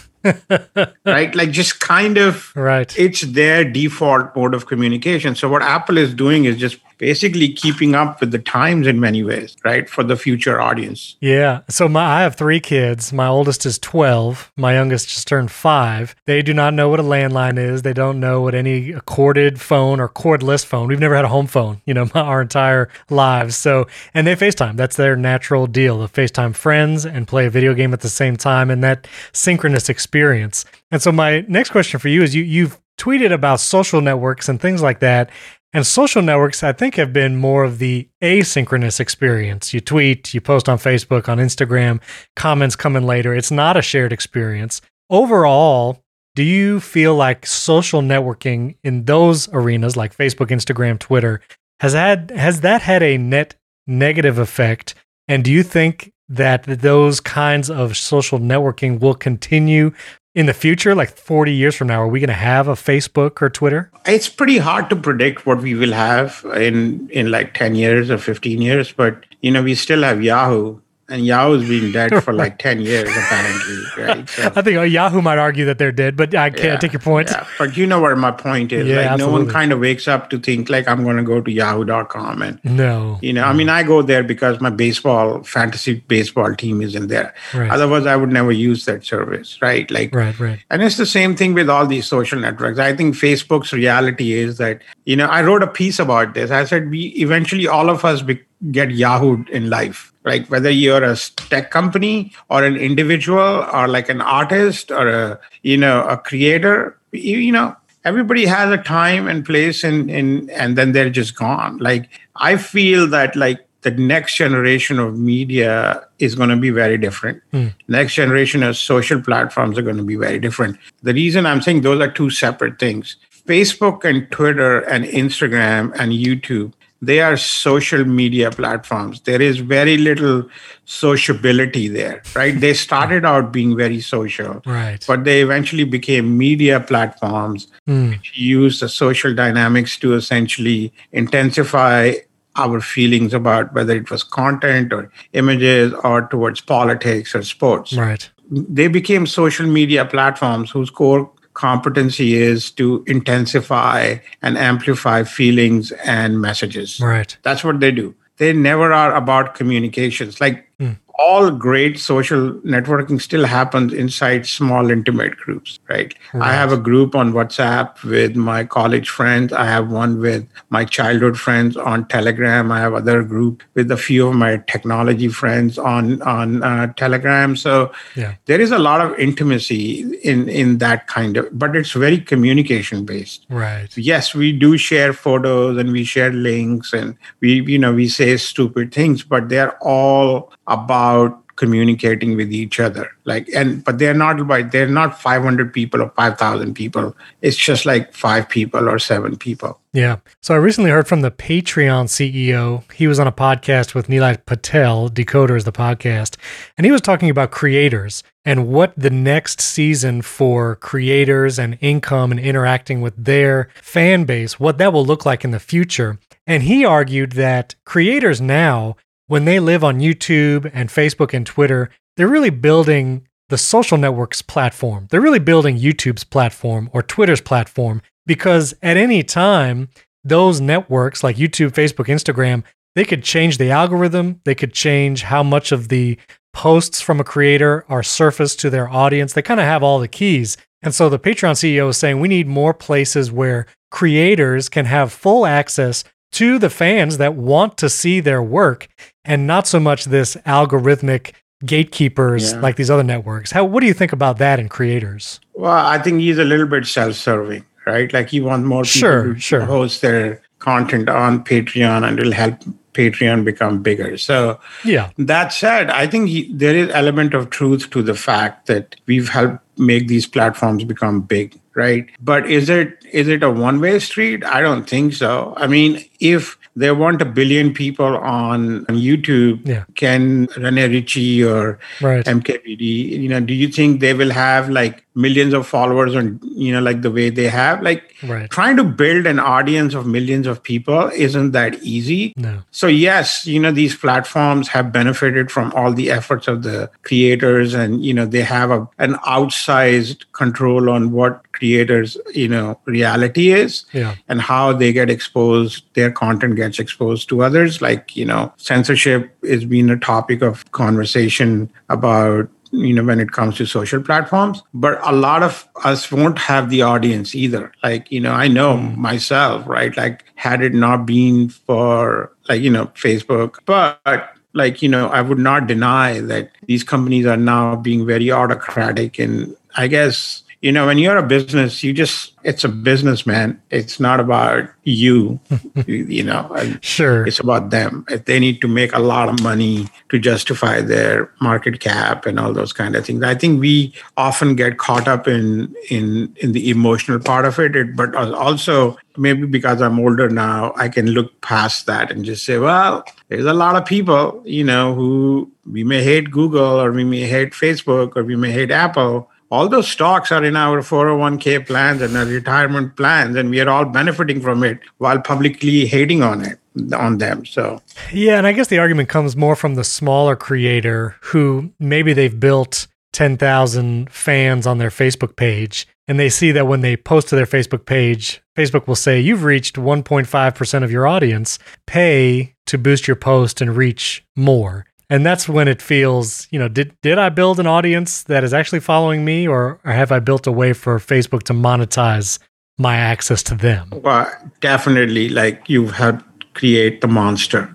Right? 1.06 1.36
Like 1.36 1.52
just 1.52 1.80
kind 1.80 2.18
of 2.18 2.56
right. 2.56 2.98
it's 2.98 3.22
their 3.22 3.64
default 3.64 4.36
mode 4.36 4.54
of 4.54 4.66
communication. 4.66 5.36
So 5.36 5.50
what 5.50 5.62
apple 5.62 5.98
is 5.98 6.14
doing 6.14 6.46
is 6.46 6.58
just 6.58 6.80
basically 6.98 7.54
keeping 7.54 7.96
up 7.96 8.20
with 8.20 8.32
the 8.32 8.40
times 8.40 8.88
in 8.88 9.00
many 9.00 9.24
ways, 9.24 9.56
right? 9.64 9.90
For 9.90 10.04
the 10.04 10.16
future 10.16 10.60
audience. 10.60 11.16
Yeah. 11.22 11.62
So 11.70 11.88
my 11.88 12.18
I 12.18 12.22
have 12.22 12.36
three 12.36 12.60
kids. 12.60 13.14
My 13.14 13.28
oldest 13.28 13.66
is 13.66 13.78
12. 13.80 14.52
My 14.58 14.74
youngest 14.74 15.10
just 15.10 15.28
turned 15.28 15.52
five. 15.52 16.16
They 16.26 16.42
do 16.42 16.54
not 16.54 16.74
know 16.74 16.90
what 16.90 17.00
a 17.00 17.04
landline 17.04 17.58
is. 17.58 17.82
They 17.82 17.94
don't 17.94 18.20
know 18.20 18.42
what 18.42 18.56
any 18.56 18.94
corded 19.06 19.60
phone 19.62 20.00
or 20.00 20.10
cordless 20.10 20.66
phone. 20.66 20.88
We've 20.88 21.00
never 21.00 21.16
had 21.16 21.26
a 21.26 21.30
home 21.30 21.48
phone, 21.48 21.82
you 21.86 21.94
know, 21.94 22.10
our 22.16 22.42
entire 22.42 22.90
lives. 23.10 23.56
So, 23.56 23.88
and 24.14 24.26
they 24.26 24.36
FaceTime. 24.36 24.78
That's 24.78 24.96
their 24.96 25.16
natural 25.16 25.68
deal. 25.68 26.00
They 26.00 26.08
FaceTime 26.08 26.56
friends 26.56 27.06
and 27.06 27.28
play 27.28 27.46
a 27.46 27.50
video 27.50 27.74
game 27.74 27.94
at 27.94 28.02
the 28.02 28.10
same 28.10 28.38
time 28.38 28.69
and 28.69 28.83
that 28.83 29.07
synchronous 29.33 29.90
experience. 29.90 30.66
And 30.92 31.02
so 31.02 31.12
my 31.12 31.42
next 31.48 31.71
question 31.71 32.00
for 32.00 32.07
you 32.07 32.24
is 32.24 32.33
you 32.33 32.44
you've 32.44 32.80
tweeted 32.97 33.31
about 33.31 33.59
social 33.59 34.01
networks 34.01 34.49
and 34.49 34.59
things 34.59 34.81
like 34.81 34.99
that. 34.99 35.30
And 35.73 35.85
social 35.85 36.21
networks, 36.21 36.63
I 36.63 36.71
think, 36.71 36.95
have 36.95 37.13
been 37.13 37.35
more 37.35 37.63
of 37.63 37.77
the 37.77 38.07
asynchronous 38.23 38.99
experience. 38.99 39.73
You 39.73 39.81
tweet, 39.81 40.33
you 40.33 40.42
post 40.42 40.69
on 40.69 40.77
Facebook, 40.77 41.27
on 41.27 41.37
Instagram, 41.37 42.01
comments 42.35 42.75
come 42.75 42.95
in 42.95 43.06
later. 43.06 43.35
It's 43.35 43.51
not 43.51 43.77
a 43.77 43.81
shared 43.81 44.13
experience. 44.13 44.81
Overall, 45.09 46.01
do 46.35 46.44
you 46.44 46.80
feel 46.80 47.16
like 47.16 47.45
social 47.45 48.01
networking 48.01 48.77
in 48.83 49.06
those 49.06 49.49
arenas 49.51 49.97
like 49.97 50.16
Facebook, 50.16 50.47
Instagram, 50.47 50.99
Twitter 50.99 51.42
has 51.80 51.94
had 51.94 52.31
has 52.31 52.61
that 52.61 52.81
had 52.81 53.04
a 53.04 53.18
net 53.18 53.56
negative 53.87 54.37
effect? 54.37 54.95
And 55.27 55.44
do 55.44 55.51
you 55.51 55.63
think 55.63 56.13
that 56.30 56.63
those 56.63 57.19
kinds 57.19 57.69
of 57.69 57.97
social 57.97 58.39
networking 58.39 58.99
will 58.99 59.16
continue 59.16 59.94
in 60.38 60.46
the 60.46 60.54
future, 60.54 60.94
like 60.94 61.18
40 61.18 61.52
years 61.52 61.76
from 61.76 61.88
now, 61.88 62.00
are 62.04 62.08
we 62.08 62.20
going 62.20 62.28
to 62.28 62.34
have 62.34 62.68
a 62.68 62.74
Facebook 62.74 63.42
or 63.42 63.50
Twitter? 63.50 63.90
It's 64.06 64.30
pretty 64.30 64.60
hard 64.60 64.88
to 64.92 64.96
predict 64.96 65.48
what 65.48 65.64
we 65.64 65.74
will 65.74 65.94
have 65.94 66.46
in 66.56 67.10
in 67.10 67.32
like 67.32 67.56
10 67.56 67.74
years 67.74 68.12
or 68.12 68.20
15 68.20 68.62
years, 68.62 68.92
but 68.92 69.24
you 69.42 69.50
know, 69.50 69.64
we 69.64 69.74
still 69.74 70.04
have 70.04 70.22
Yahoo 70.22 70.80
and 71.09 71.26
Yahoo's 71.26 71.68
been 71.68 71.92
dead 71.92 72.23
for 72.23 72.33
like 72.44 72.57
10 72.59 72.81
years, 72.81 73.09
apparently, 73.09 73.83
right? 73.97 74.30
So, 74.30 74.44
I 74.56 74.61
think 74.61 74.78
oh, 74.78 74.83
Yahoo 74.83 75.21
might 75.21 75.37
argue 75.37 75.66
that 75.66 75.78
they're 75.78 75.92
dead, 75.92 76.18
but 76.18 76.35
I 76.35 76.49
can't 76.49 76.64
yeah, 76.64 76.78
take 76.78 76.94
your 76.94 76.99
point. 76.99 77.30
Yeah. 77.30 77.47
But 77.57 77.78
you 77.78 77.87
know 77.87 78.02
where 78.02 78.16
my 78.16 78.31
point 78.31 78.71
is. 78.71 78.87
Yeah, 78.87 78.97
like, 78.97 79.06
absolutely. 79.07 79.40
no 79.40 79.44
one 79.45 79.52
kind 79.52 79.71
of 79.71 79.80
wakes 79.80 80.07
up 80.07 80.30
to 80.31 80.40
think, 80.40 80.69
like, 80.69 80.87
I'm 80.87 81.04
going 81.04 81.18
to 81.18 81.23
go 81.23 81.40
to 81.40 81.52
yahoo.com. 81.52 82.42
And, 82.42 82.59
no. 82.64 83.19
You 83.21 83.33
know, 83.33 83.42
no. 83.42 83.47
I 83.47 83.54
mean, 83.54 83.69
I 83.69 83.83
go 83.83 84.02
there 84.02 84.23
because 84.23 84.59
my 84.59 84.69
baseball, 84.69 85.44
fantasy 85.44 85.95
baseball 86.07 86.54
team 86.56 86.81
is 86.81 86.94
in 86.94 87.07
there. 87.07 87.33
Right. 87.54 87.71
Otherwise, 87.71 88.06
I 88.06 88.16
would 88.16 88.31
never 88.31 88.52
use 88.52 88.85
that 88.85 89.06
service, 89.06 89.61
right? 89.61 89.90
Like, 89.90 90.14
right, 90.14 90.37
right. 90.40 90.59
And 90.69 90.81
it's 90.81 90.97
the 90.97 91.06
same 91.06 91.35
thing 91.35 91.54
with 91.54 91.69
all 91.69 91.87
these 91.87 92.06
social 92.06 92.40
networks. 92.40 92.80
I 92.80 92.95
think 92.95 93.16
Facebook's 93.16 93.71
reality 93.71 94.33
is 94.33 94.57
that, 94.57 94.81
you 95.06 95.16
know, 95.16 95.28
I 95.28 95.42
wrote 95.42 95.64
a 95.64 95.68
piece 95.68 95.99
about 95.99 96.33
this. 96.33 96.52
I 96.52 96.66
said, 96.66 96.90
we 96.90 97.07
eventually, 97.16 97.68
all 97.68 97.90
of 97.90 98.04
us 98.04 98.21
be- 98.21 98.42
get 98.71 98.90
yahooed 98.90 99.49
in 99.49 99.69
life 99.69 100.11
like 100.23 100.47
whether 100.47 100.69
you're 100.69 101.04
a 101.04 101.16
tech 101.49 101.69
company 101.71 102.31
or 102.49 102.64
an 102.64 102.76
individual 102.76 103.66
or 103.71 103.87
like 103.87 104.09
an 104.09 104.21
artist 104.21 104.92
or 104.92 105.07
a 105.07 105.40
you 105.64 105.78
know 105.78 106.04
a 106.07 106.18
creator 106.18 106.97
you, 107.11 107.37
you 107.37 107.52
know 107.52 107.76
everybody 108.04 108.45
has 108.45 108.71
a 108.71 108.81
time 108.81 109.28
and 109.28 109.45
place 109.45 109.83
and 109.83 110.09
and 110.09 110.49
and 110.52 110.78
then 110.78 110.92
they're 110.92 111.09
just 111.09 111.35
gone 111.35 111.78
like 111.78 112.09
i 112.35 112.57
feel 112.57 113.07
that 113.07 113.35
like 113.35 113.68
the 113.81 113.92
next 113.92 114.35
generation 114.35 114.99
of 114.99 115.18
media 115.18 116.06
is 116.19 116.35
going 116.35 116.49
to 116.49 116.57
be 116.57 116.71
very 116.71 116.97
different. 116.97 117.42
Mm. 117.54 117.73
Next 117.87 118.16
generation 118.16 118.64
of 118.64 118.76
social 118.76 119.21
platforms 119.21 119.78
are 119.78 119.81
going 119.81 119.97
to 119.97 120.04
be 120.04 120.16
very 120.16 120.40
different. 120.40 120.78
The 121.04 121.14
reason 121.14 121.45
I'm 121.45 121.61
saying 121.61 121.81
those 121.81 122.02
are 122.02 122.11
two 122.11 122.30
separate 122.30 122.80
things. 122.80 123.16
Facebook 123.47 124.04
and 124.04 124.30
Twitter 124.30 124.81
and 124.81 125.06
Instagram 125.06 125.94
and 125.97 126.11
YouTube 126.11 126.73
they 127.01 127.19
are 127.21 127.37
social 127.37 128.04
media 128.06 128.49
platforms. 128.49 129.21
There 129.21 129.42
is 129.42 129.59
very 129.59 129.97
little 129.97 130.49
sociability 130.85 131.87
there, 131.87 132.23
right? 132.35 132.59
They 132.59 132.73
started 132.73 133.25
out 133.25 133.51
being 133.51 133.77
very 133.77 134.01
social, 134.01 134.61
right? 134.66 135.04
But 135.07 135.23
they 135.23 135.42
eventually 135.42 135.83
became 135.83 136.37
media 136.37 136.80
platforms 136.80 137.68
mm. 137.87 138.11
which 138.11 138.37
use 138.37 138.80
the 138.80 138.89
social 138.89 139.33
dynamics 139.33 139.97
to 139.99 140.16
essentially 140.16 140.92
intensify 141.11 142.13
our 142.56 142.81
feelings 142.81 143.33
about 143.33 143.73
whether 143.73 143.95
it 143.95 144.09
was 144.09 144.23
content 144.23 144.92
or 144.92 145.11
images 145.33 145.94
or 146.04 146.27
towards 146.27 146.59
politics 146.61 147.35
or 147.35 147.44
sports. 147.44 147.94
Right. 147.94 148.27
They 148.49 148.87
became 148.87 149.27
social 149.27 149.68
media 149.68 150.06
platforms 150.06 150.71
whose 150.71 150.89
core 150.89 151.30
competency 151.57 152.35
is 152.35 152.69
to 152.69 153.04
intensify 153.07 154.18
and 154.44 154.57
amplify 154.57 155.23
feelings 155.23 155.92
and 156.06 156.40
messages. 156.40 156.99
Right. 157.02 157.35
That's 157.42 157.64
what 157.64 157.80
they 157.80 157.92
do. 157.92 158.14
They 158.37 158.54
never 158.54 158.94
are 158.94 159.16
about 159.16 159.56
communications. 159.56 160.40
Like 160.40 160.68
mm 160.80 160.97
all 161.19 161.50
great 161.50 162.00
social 162.00 162.52
networking 162.62 163.19
still 163.19 163.45
happens 163.45 163.94
inside 163.94 164.45
small 164.45 164.90
intimate 164.92 165.36
groups 165.38 165.80
right? 165.90 166.14
right? 166.33 166.44
i 166.44 166.54
have 166.54 166.71
a 166.71 166.78
group 166.78 167.16
on 167.16 167.33
whatsapp 167.33 168.04
with 168.04 168.36
my 168.36 168.64
college 168.64 169.09
friends 169.09 169.52
i 169.54 169.66
have 169.66 169.92
one 169.92 170.19
with 170.19 170.47
my 170.69 170.86
childhood 170.86 171.40
friends 171.40 171.76
on 171.76 172.07
telegram 172.07 172.71
i 172.71 172.80
have 172.80 172.94
other 172.94 173.24
group 173.24 173.64
with 173.74 173.90
a 173.92 173.97
few 173.97 174.28
of 174.28 174.36
my 174.36 174.57
technology 174.68 175.28
friends 175.28 175.78
on 175.78 176.21
on 176.21 176.64
uh, 176.64 176.88
telegram 176.94 177.56
so 177.56 177.92
yeah. 178.16 178.36
there 178.45 178.62
is 178.62 178.71
a 178.71 178.80
lot 178.80 179.02
of 179.02 179.18
intimacy 179.18 180.02
in 180.24 180.47
in 180.50 180.78
that 180.78 181.07
kind 181.07 181.38
of 181.38 181.47
but 181.57 181.76
it's 181.76 181.92
very 181.94 182.19
communication 182.19 183.06
based 183.06 183.45
right 183.50 183.97
yes 183.97 184.36
we 184.36 184.52
do 184.52 184.78
share 184.78 185.14
photos 185.14 185.78
and 185.78 185.92
we 185.92 186.04
share 186.04 186.31
links 186.31 186.94
and 186.94 187.18
we 187.40 187.62
you 187.64 187.80
know 187.80 187.94
we 187.94 188.07
say 188.07 188.38
stupid 188.38 188.94
things 188.94 189.24
but 189.24 189.50
they're 189.50 189.78
all 189.80 190.52
about 190.68 191.44
communicating 191.57 192.38
with 192.38 192.54
each 192.54 192.80
other. 192.80 193.12
Like 193.26 193.50
and 193.54 193.83
but 193.83 193.97
they're 193.97 194.14
not 194.14 194.40
like 194.47 194.71
they're 194.71 194.88
not 194.88 195.19
500 195.19 195.74
people 195.74 196.02
or 196.02 196.09
5000 196.12 196.74
people. 196.74 197.16
It's 197.42 197.57
just 197.57 197.86
like 197.86 198.14
five 198.14 198.47
people 198.47 198.88
or 198.88 199.00
seven 199.00 199.36
people. 199.36 199.80
Yeah. 199.92 200.18
So 200.42 200.54
i 200.54 200.57
recently 200.57 200.92
heard 200.92 201.07
from 201.07 201.21
the 201.21 201.31
patreon 201.31 202.06
ceo 202.06 202.83
he 202.94 203.07
was 203.07 203.19
on 203.19 203.26
a 203.26 203.31
podcast 203.31 203.95
with 203.95 204.07
nilay 204.07 204.38
patel 204.45 205.09
decoder 205.09 205.57
is 205.57 205.64
the 205.64 205.71
podcast 205.71 206.36
and 206.78 206.86
he 206.86 206.92
was 206.92 207.02
talking 207.02 207.31
about 207.31 207.50
creators 207.50 208.24
and 208.45 208.68
what 208.68 208.94
the 208.95 209.09
next 209.09 209.59
season 209.59 210.21
for 210.21 210.76
creators 210.76 211.57
and 211.57 211.80
income 211.81 212.31
and 212.31 212.40
interacting 212.40 213.02
with 213.02 213.16
their 213.18 213.69
fan 213.76 214.26
base 214.26 214.59
what 214.59 214.78
that 214.78 214.94
will 214.94 215.06
look 215.06 215.26
like 215.26 215.44
in 215.44 215.52
the 215.52 215.59
future. 215.59 216.19
And 216.45 216.64
he 216.64 216.86
argued 216.86 217.33
that 217.33 217.76
creators 217.83 218.40
now 218.40 218.95
when 219.28 219.46
they 219.46 219.60
live 219.60 219.84
on 219.84 220.00
YouTube 220.00 220.69
and 220.74 220.90
Facebook 220.90 221.34
and 221.34 221.46
Twitter, 221.46 221.90
they're 222.16 222.28
really 222.28 222.50
building 222.50 223.28
the 223.50 223.57
social 223.57 223.98
networks 223.98 224.42
platform. 224.42 225.07
They're 225.10 225.22
really 225.22 225.40
building 225.40 225.78
YouTube's 225.78 226.24
platform 226.24 226.90
or 226.94 227.02
Twitter's 227.02 227.42
platform 227.42 228.02
because 228.26 228.74
at 228.81 228.98
any 228.98 229.24
time, 229.24 229.90
those 230.24 230.60
networks 230.60 231.24
like 231.24 231.38
YouTube, 231.38 231.72
Facebook, 231.72 232.07
Instagram, 232.07 232.64
they 232.96 233.06
could 233.06 233.24
change 233.24 233.57
the 233.57 233.72
algorithm. 233.72 234.42
They 234.44 234.56
could 234.56 234.74
change 234.74 235.22
how 235.24 235.44
much 235.44 235.72
of 235.72 235.88
the 235.88 236.18
posts 236.54 237.00
from 237.02 237.19
a 237.19 237.24
creator 237.24 237.86
are 237.88 238.04
surfaced 238.04 238.60
to 238.62 238.69
their 238.69 238.90
audience. 238.90 239.34
They 239.34 239.42
kind 239.42 239.60
of 239.60 239.66
have 239.66 239.84
all 239.84 240.00
the 240.00 240.07
keys. 240.07 240.57
And 240.81 240.94
so 240.94 241.07
the 241.07 241.19
Patreon 241.19 241.54
CEO 241.54 241.90
is 241.90 241.98
saying 241.98 242.19
we 242.19 242.28
need 242.28 242.48
more 242.48 242.74
places 242.74 243.31
where 243.31 243.68
creators 243.92 244.68
can 244.68 244.86
have 244.86 245.14
full 245.14 245.46
access 245.46 246.04
to 246.34 246.60
the 246.60 246.69
fans 246.69 247.18
that 247.18 247.36
want 247.36 247.78
to 247.78 247.90
see 247.90 248.19
their 248.19 248.42
work 248.44 248.88
and 249.26 249.48
not 249.48 249.68
so 249.68 249.80
much 249.80 250.06
this 250.06 250.36
algorithmic 250.46 251.34
gatekeepers 251.66 252.54
yeah. 252.54 252.60
like 252.60 252.76
these 252.76 252.90
other 252.90 253.04
networks. 253.04 253.52
How 253.52 253.66
what 253.66 253.81
do 253.81 253.88
you 253.88 253.94
think 253.94 254.14
about 254.14 254.38
that 254.38 254.60
in 254.60 254.69
creators? 254.69 255.40
Well, 255.54 255.86
I 255.86 256.00
think 256.00 256.19
he's 256.19 256.38
a 256.38 256.44
little 256.44 256.68
bit 256.68 256.86
self-serving, 256.86 257.66
right? 257.86 258.12
Like 258.14 258.30
he 258.30 258.42
wants 258.42 258.66
more 258.66 258.84
people 258.84 259.00
sure, 259.00 259.34
to 259.34 259.40
sure. 259.40 259.62
host 259.62 260.02
their 260.02 260.42
content 260.60 261.10
on 261.10 261.44
Patreon 261.44 262.07
and 262.07 262.19
it'll 262.19 262.31
help 262.31 262.60
Patreon 262.94 263.46
become 263.46 263.81
bigger. 263.81 264.18
So 264.18 264.60
yeah. 264.84 265.12
That 265.18 265.54
said, 265.54 265.90
I 265.90 266.07
think 266.07 266.30
he, 266.30 266.52
there 266.54 266.76
is 266.76 266.90
element 266.92 267.34
of 267.34 267.50
truth 267.50 267.90
to 267.92 268.02
the 268.02 268.16
fact 268.16 268.68
that 268.68 268.96
we've 269.06 269.30
helped 269.30 269.60
make 269.80 270.07
these 270.07 270.26
platforms 270.26 270.84
become 270.84 271.22
big 271.22 271.60
right 271.78 272.10
but 272.19 272.50
is 272.50 272.69
it 272.69 273.06
is 273.14 273.28
it 273.28 273.44
a 273.44 273.50
one 273.50 273.80
way 273.80 273.98
street 274.00 274.44
i 274.44 274.62
don't 274.62 274.90
think 274.90 275.14
so 275.14 275.54
i 275.57 275.68
mean 275.68 276.04
if 276.19 276.57
there 276.78 276.94
weren't 276.94 277.22
a 277.24 277.26
billion 277.26 277.74
people 277.74 278.18
on, 278.18 278.86
YouTube, 278.86 279.68
yeah. 279.68 279.84
can 279.96 280.48
Rene 280.57 280.88
Ritchie 280.88 281.44
or 281.44 281.80
right. 282.02 282.24
MKBHD, 282.24 282.81
you 282.81 283.28
know, 283.28 283.40
do 283.40 283.54
you 283.54 283.68
think 283.68 284.00
they 284.00 284.14
will 284.14 284.30
have 284.30 284.69
like 284.69 285.04
millions 285.16 285.54
of 285.54 285.66
followers 285.66 286.16
on, 286.16 286.40
you 286.44 286.72
know, 286.72 286.80
like 286.80 287.02
the 287.02 287.10
way 287.10 287.31
they 287.31 287.48
have? 287.48 287.81
Like 287.81 288.14
right. 288.24 288.50
trying 288.52 288.78
to 288.78 288.84
build 288.84 289.26
an 289.26 289.40
audience 289.40 289.96
of 289.96 290.06
millions 290.06 290.46
of 290.46 290.62
people 290.62 291.10
isn't 291.16 291.52
that 291.52 291.81
easy. 291.81 292.34
No. 292.38 292.62
So 292.69 292.86
yes, 292.86 293.48
you 293.48 293.60
know, 293.60 293.72
these 293.72 293.96
platforms 293.96 294.68
have 294.68 294.92
benefited 294.92 295.52
from 295.52 295.74
all 295.74 295.92
the 295.92 296.12
efforts 296.12 296.48
of 296.48 296.62
the 296.62 296.92
creators 297.02 297.74
and, 297.74 298.06
you 298.06 298.14
know, 298.14 298.28
they 298.28 298.44
have 298.44 298.69
a, 298.69 298.88
an 299.00 299.16
outsized 299.26 300.31
control 300.31 300.92
on 300.92 301.12
what 301.12 301.46
creators 301.57 302.18
you 302.33 302.47
know 302.47 302.80
reality 302.85 303.52
is 303.52 303.85
yeah. 303.94 304.16
and 304.28 304.42
how 304.42 304.71
they 304.73 304.94
get 304.94 305.09
exposed 305.09 305.83
their 305.94 306.11
content 306.11 306.56
gets 306.56 306.80
exposed 306.80 307.30
to 307.30 307.44
others. 307.44 307.81
Like 307.81 308.16
you 308.16 308.26
know 308.26 308.54
censorship 308.57 309.35
has 309.44 309.66
been 309.66 309.90
a 309.90 309.97
topic 309.97 310.42
of 310.42 310.71
conversation 310.71 311.71
about 311.90 312.49
you 312.71 312.94
know 312.94 313.04
when 313.04 313.19
it 313.19 313.31
comes 313.31 313.57
to 313.57 313.66
social 313.66 314.02
platforms. 314.02 314.61
But 314.73 314.99
a 315.04 315.11
lot 315.11 315.44
of 315.44 315.68
us 315.83 316.11
won't 316.11 316.37
have 316.40 316.69
the 316.69 316.81
audience 316.83 317.33
either. 317.35 317.71
Like 317.83 318.11
you 318.11 318.21
know 318.21 318.33
i 318.33 318.47
know 318.47 318.78
mm. 318.78 318.95
myself 318.95 319.68
right? 319.68 319.95
Like 319.97 320.23
had 320.35 320.61
it 320.61 320.73
not 320.73 321.06
been 321.06 321.49
for 321.49 322.31
like 322.47 322.61
you 322.61 322.69
know 322.69 322.87
facebook. 322.87 323.59
But 323.66 324.33
like 324.54 324.81
you 324.81 324.90
know 324.90 325.07
i 325.09 325.21
would 325.21 325.37
not 325.37 325.68
deny 325.68 326.19
that 326.19 326.52
these 326.66 326.83
companies 326.83 327.26
are 327.26 327.37
now 327.37 327.76
being 327.76 328.06
very 328.06 328.31
autocratic 328.31 329.19
and 329.19 329.56
i 329.76 329.87
guess 329.87 330.44
you 330.61 330.71
know 330.71 330.87
when 330.87 330.97
you're 330.97 331.18
a 331.18 331.23
business 331.23 331.83
you 331.83 331.94
just 331.94 332.33
it's 332.44 332.64
a 332.64 332.69
business 332.69 333.26
man 333.28 333.61
it's 333.69 333.99
not 333.99 334.19
about 334.19 334.68
you 334.83 335.40
you 335.85 336.23
know 336.23 336.49
sure. 336.81 337.28
it's 337.28 337.40
about 337.40 337.69
them. 337.69 338.06
If 338.09 338.26
they 338.26 338.40
need 338.40 338.61
to 338.61 338.68
make 338.68 338.94
a 338.94 338.99
lot 338.99 339.30
of 339.30 339.42
money 339.44 339.87
to 340.09 340.18
justify 340.18 340.81
their 340.81 341.31
market 341.42 341.80
cap 341.80 342.26
and 342.26 342.40
all 342.40 342.54
those 342.54 342.73
kind 342.73 342.95
of 342.95 343.06
things 343.06 343.23
i 343.23 343.35
think 343.35 343.59
we 343.59 343.94
often 344.16 344.56
get 344.56 344.78
caught 344.78 345.07
up 345.07 345.28
in 345.28 345.76
in 345.90 346.33
in 346.37 346.54
the 346.54 346.69
emotional 346.69 347.19
part 347.19 347.45
of 347.45 347.59
it. 347.59 347.95
But 347.95 348.16
also 348.16 348.97
maybe 349.18 349.47
because 349.47 349.81
i'm 349.81 349.99
older 349.99 350.30
now 350.30 350.73
i 350.76 350.87
can 350.87 351.07
look 351.07 351.42
past 351.42 351.87
that 351.87 352.11
and 352.11 352.23
just 352.23 352.45
say 352.45 352.59
well 352.59 353.04
there's 353.30 353.45
a 353.45 353.54
lot 353.54 353.76
of 353.76 353.83
people 353.83 354.42
you 354.45 354.64
know 354.64 354.94
who 354.94 355.52
we 355.66 355.83
may 355.83 356.04
hate 356.04 356.30
google 356.30 356.80
or 356.80 356.92
we 356.92 357.04
may 357.04 357.21
hate 357.21 357.52
facebook 357.52 358.16
or 358.16 358.23
we 358.23 358.35
may 358.35 358.52
hate 358.52 358.69
apple 358.69 359.28
all 359.49 359.69
those 359.69 359.87
stocks 359.87 360.31
are 360.31 360.44
in 360.44 360.56
our 360.56 360.81
401k 360.81 361.66
plans 361.66 362.01
and 362.01 362.16
our 362.18 362.25
retirement 362.25 362.95
plans 362.95 363.35
and 363.35 363.49
we 363.49 363.61
are 363.61 363.69
all 363.69 363.85
benefiting 363.85 364.42
from 364.42 364.63
it 364.63 364.80
while 364.97 365.19
publicly 365.21 365.85
hating 365.85 366.21
on 366.21 366.44
it 366.44 366.59
on 366.94 367.18
them 367.18 367.45
so. 367.45 367.81
Yeah 368.11 368.37
and 368.37 368.47
i 368.47 368.51
guess 368.51 368.68
the 368.68 368.80
argument 368.80 369.09
comes 369.09 369.35
more 369.35 369.56
from 369.56 369.75
the 369.75 369.83
smaller 369.83 370.35
creator 370.35 371.16
who 371.21 371.71
maybe 371.80 372.13
they've 372.13 372.39
built 372.39 372.87
10,000 373.13 374.11
fans 374.11 374.68
on 374.68 374.77
their 374.77 374.92
Facebook 374.92 375.35
page 375.35 375.87
and 376.07 376.19
they 376.19 376.30
see 376.30 376.51
that 376.51 376.68
when 376.68 376.81
they 376.81 376.95
post 376.95 377.30
to 377.30 377.35
their 377.35 377.47
Facebook 377.47 377.85
page 377.85 378.42
Facebook 378.57 378.87
will 378.87 378.95
say 378.95 379.19
you've 379.19 379.44
reached 379.44 379.75
1.5% 379.75 380.83
of 380.83 380.92
your 380.92 381.06
audience. 381.06 381.59
Pay 381.85 382.56
to 382.66 382.77
boost 382.77 383.07
your 383.07 383.16
post 383.16 383.61
and 383.61 383.77
reach 383.77 384.25
more 384.35 384.85
and 385.09 385.26
that's 385.26 385.47
when 385.47 385.68
it 385.68 385.81
feels 385.81 386.47
you 386.52 386.59
know 386.59 386.68
did 386.68 386.95
did 387.02 387.18
i 387.18 387.30
build 387.30 387.59
an 387.59 387.68
audience 387.68 388.23
that 388.23 388.44
is 388.44 388.54
actually 388.54 388.80
following 388.80 389.23
me 389.23 389.47
or, 389.47 389.80
or 389.83 389.92
have 389.92 390.11
i 390.11 390.19
built 390.19 390.47
a 390.47 390.52
way 390.52 390.73
for 390.73 390.99
facebook 390.99 391.44
to 391.44 391.54
monetize 391.54 392.40
my 392.78 392.95
access 392.95 393.42
to 393.42 393.56
them 393.56 393.90
well 394.04 394.30
definitely 394.61 395.30
like 395.30 395.68
you've 395.68 395.92
helped 395.92 396.23
create 396.54 397.02
the 397.02 397.07
monster 397.07 397.73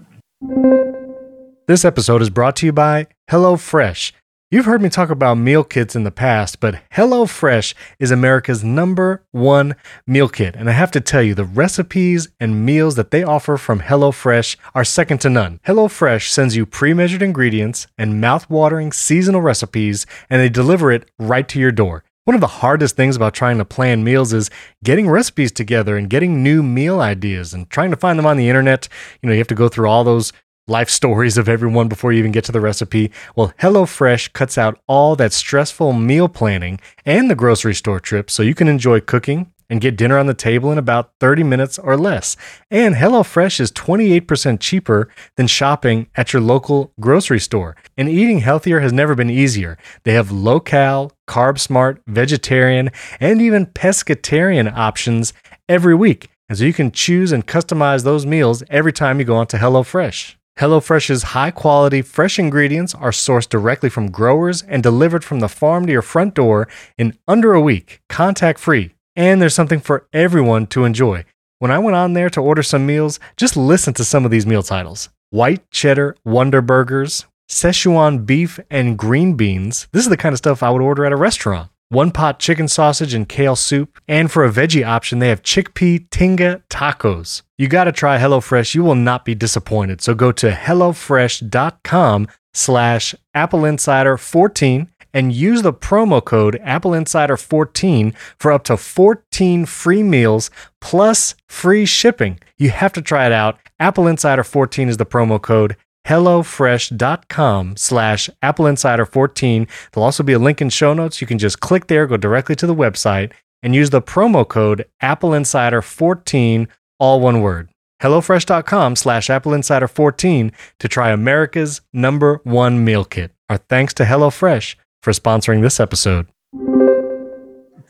this 1.68 1.84
episode 1.84 2.20
is 2.20 2.28
brought 2.28 2.56
to 2.56 2.66
you 2.66 2.72
by 2.72 3.06
HelloFresh. 3.30 4.12
You've 4.52 4.66
heard 4.66 4.82
me 4.82 4.90
talk 4.90 5.08
about 5.08 5.38
meal 5.38 5.64
kits 5.64 5.96
in 5.96 6.04
the 6.04 6.10
past, 6.10 6.60
but 6.60 6.82
HelloFresh 6.92 7.72
is 7.98 8.10
America's 8.10 8.62
number 8.62 9.24
one 9.30 9.76
meal 10.06 10.28
kit. 10.28 10.54
And 10.56 10.68
I 10.68 10.72
have 10.72 10.90
to 10.90 11.00
tell 11.00 11.22
you, 11.22 11.34
the 11.34 11.46
recipes 11.46 12.28
and 12.38 12.66
meals 12.66 12.96
that 12.96 13.12
they 13.12 13.22
offer 13.22 13.56
from 13.56 13.80
HelloFresh 13.80 14.56
are 14.74 14.84
second 14.84 15.22
to 15.22 15.30
none. 15.30 15.58
HelloFresh 15.66 16.28
sends 16.28 16.54
you 16.54 16.66
pre 16.66 16.92
measured 16.92 17.22
ingredients 17.22 17.86
and 17.96 18.20
mouth-watering 18.20 18.92
seasonal 18.92 19.40
recipes, 19.40 20.04
and 20.28 20.38
they 20.38 20.50
deliver 20.50 20.92
it 20.92 21.10
right 21.18 21.48
to 21.48 21.58
your 21.58 21.72
door. 21.72 22.04
One 22.24 22.34
of 22.34 22.42
the 22.42 22.46
hardest 22.46 22.94
things 22.94 23.16
about 23.16 23.32
trying 23.32 23.56
to 23.56 23.64
plan 23.64 24.04
meals 24.04 24.34
is 24.34 24.50
getting 24.84 25.08
recipes 25.08 25.50
together 25.50 25.96
and 25.96 26.10
getting 26.10 26.42
new 26.42 26.62
meal 26.62 27.00
ideas 27.00 27.54
and 27.54 27.70
trying 27.70 27.90
to 27.90 27.96
find 27.96 28.18
them 28.18 28.26
on 28.26 28.36
the 28.36 28.50
internet. 28.50 28.86
You 29.22 29.28
know, 29.28 29.32
you 29.32 29.38
have 29.38 29.48
to 29.48 29.54
go 29.54 29.70
through 29.70 29.88
all 29.88 30.04
those 30.04 30.30
life 30.68 30.88
stories 30.88 31.36
of 31.36 31.48
everyone 31.48 31.88
before 31.88 32.12
you 32.12 32.18
even 32.18 32.32
get 32.32 32.44
to 32.44 32.52
the 32.52 32.60
recipe. 32.60 33.10
Well, 33.34 33.52
HelloFresh 33.60 34.32
cuts 34.32 34.56
out 34.56 34.78
all 34.86 35.16
that 35.16 35.32
stressful 35.32 35.92
meal 35.92 36.28
planning 36.28 36.80
and 37.04 37.28
the 37.28 37.34
grocery 37.34 37.74
store 37.74 37.98
trips 37.98 38.32
so 38.32 38.42
you 38.42 38.54
can 38.54 38.68
enjoy 38.68 39.00
cooking 39.00 39.52
and 39.68 39.80
get 39.80 39.96
dinner 39.96 40.18
on 40.18 40.26
the 40.26 40.34
table 40.34 40.70
in 40.70 40.76
about 40.76 41.12
30 41.18 41.44
minutes 41.44 41.78
or 41.78 41.96
less. 41.96 42.36
And 42.70 42.94
HelloFresh 42.94 43.58
is 43.58 43.72
28% 43.72 44.60
cheaper 44.60 45.08
than 45.36 45.46
shopping 45.46 46.08
at 46.14 46.32
your 46.32 46.42
local 46.42 46.92
grocery 47.00 47.40
store. 47.40 47.74
And 47.96 48.06
eating 48.06 48.40
healthier 48.40 48.80
has 48.80 48.92
never 48.92 49.14
been 49.14 49.30
easier. 49.30 49.78
They 50.04 50.12
have 50.12 50.30
low 50.30 50.60
cal, 50.60 51.12
carb 51.26 51.58
smart, 51.58 52.02
vegetarian, 52.06 52.90
and 53.18 53.40
even 53.40 53.64
pescatarian 53.64 54.70
options 54.76 55.32
every 55.68 55.94
week. 55.94 56.28
And 56.50 56.58
so 56.58 56.64
you 56.64 56.74
can 56.74 56.92
choose 56.92 57.32
and 57.32 57.46
customize 57.46 58.04
those 58.04 58.26
meals 58.26 58.62
every 58.68 58.92
time 58.92 59.18
you 59.18 59.24
go 59.24 59.36
on 59.36 59.40
onto 59.40 59.56
HelloFresh. 59.56 60.34
HelloFresh's 60.58 61.22
high 61.22 61.50
quality, 61.50 62.02
fresh 62.02 62.38
ingredients 62.38 62.94
are 62.94 63.10
sourced 63.10 63.48
directly 63.48 63.88
from 63.88 64.10
growers 64.10 64.62
and 64.62 64.82
delivered 64.82 65.24
from 65.24 65.40
the 65.40 65.48
farm 65.48 65.86
to 65.86 65.92
your 65.92 66.02
front 66.02 66.34
door 66.34 66.68
in 66.98 67.16
under 67.26 67.52
a 67.52 67.60
week, 67.60 68.02
contact 68.08 68.58
free 68.58 68.92
and 69.16 69.40
there's 69.40 69.54
something 69.54 69.80
for 69.80 70.06
everyone 70.12 70.66
to 70.68 70.84
enjoy. 70.84 71.24
When 71.58 71.70
I 71.70 71.78
went 71.78 71.96
on 71.96 72.14
there 72.14 72.30
to 72.30 72.40
order 72.40 72.62
some 72.62 72.86
meals, 72.86 73.20
just 73.36 73.56
listen 73.56 73.94
to 73.94 74.04
some 74.04 74.24
of 74.24 74.30
these 74.30 74.46
meal 74.46 74.62
titles 74.62 75.10
White 75.30 75.70
Cheddar 75.70 76.16
Wonder 76.24 76.60
Burgers, 76.60 77.26
Szechuan 77.48 78.26
Beef 78.26 78.58
and 78.70 78.98
Green 78.98 79.34
Beans. 79.34 79.88
This 79.92 80.04
is 80.04 80.10
the 80.10 80.16
kind 80.16 80.32
of 80.32 80.38
stuff 80.38 80.62
I 80.62 80.70
would 80.70 80.82
order 80.82 81.04
at 81.04 81.12
a 81.12 81.16
restaurant. 81.16 81.70
One 81.92 82.10
pot 82.10 82.38
chicken 82.38 82.68
sausage 82.68 83.12
and 83.12 83.28
kale 83.28 83.54
soup. 83.54 84.00
And 84.08 84.32
for 84.32 84.46
a 84.46 84.50
veggie 84.50 84.82
option, 84.82 85.18
they 85.18 85.28
have 85.28 85.42
chickpea 85.42 86.08
tinga 86.08 86.62
tacos. 86.70 87.42
You 87.58 87.68
got 87.68 87.84
to 87.84 87.92
try 87.92 88.16
HelloFresh. 88.16 88.74
You 88.74 88.82
will 88.82 88.94
not 88.94 89.26
be 89.26 89.34
disappointed. 89.34 90.00
So 90.00 90.14
go 90.14 90.32
to 90.32 90.52
HelloFresh.com 90.52 92.28
slash 92.54 93.14
Apple 93.34 93.66
Insider 93.66 94.16
14 94.16 94.88
and 95.12 95.34
use 95.34 95.60
the 95.60 95.74
promo 95.74 96.24
code 96.24 96.58
Apple 96.62 96.94
Insider 96.94 97.36
14 97.36 98.14
for 98.38 98.52
up 98.52 98.64
to 98.64 98.78
14 98.78 99.66
free 99.66 100.02
meals 100.02 100.50
plus 100.80 101.34
free 101.46 101.84
shipping. 101.84 102.40
You 102.56 102.70
have 102.70 102.94
to 102.94 103.02
try 103.02 103.26
it 103.26 103.32
out. 103.32 103.58
Apple 103.78 104.06
Insider 104.06 104.44
14 104.44 104.88
is 104.88 104.96
the 104.96 105.04
promo 105.04 105.38
code 105.38 105.76
hellofresh.com 106.06 107.76
slash 107.76 108.30
apple 108.42 108.66
insider 108.66 109.06
14 109.06 109.66
there'll 109.92 110.04
also 110.04 110.22
be 110.22 110.32
a 110.32 110.38
link 110.38 110.60
in 110.60 110.68
show 110.68 110.92
notes 110.92 111.20
you 111.20 111.26
can 111.26 111.38
just 111.38 111.60
click 111.60 111.86
there 111.86 112.06
go 112.06 112.16
directly 112.16 112.56
to 112.56 112.66
the 112.66 112.74
website 112.74 113.32
and 113.62 113.74
use 113.74 113.90
the 113.90 114.02
promo 114.02 114.46
code 114.46 114.84
apple 115.00 115.32
insider 115.32 115.80
14 115.80 116.66
all 116.98 117.20
one 117.20 117.40
word 117.40 117.68
hellofresh.com 118.02 118.96
slash 118.96 119.30
apple 119.30 119.54
insider 119.54 119.86
14 119.86 120.50
to 120.78 120.88
try 120.88 121.10
america's 121.10 121.80
number 121.92 122.40
one 122.44 122.84
meal 122.84 123.04
kit 123.04 123.30
our 123.48 123.58
thanks 123.58 123.94
to 123.94 124.04
hellofresh 124.04 124.76
for 125.02 125.12
sponsoring 125.12 125.62
this 125.62 125.80
episode. 125.80 126.26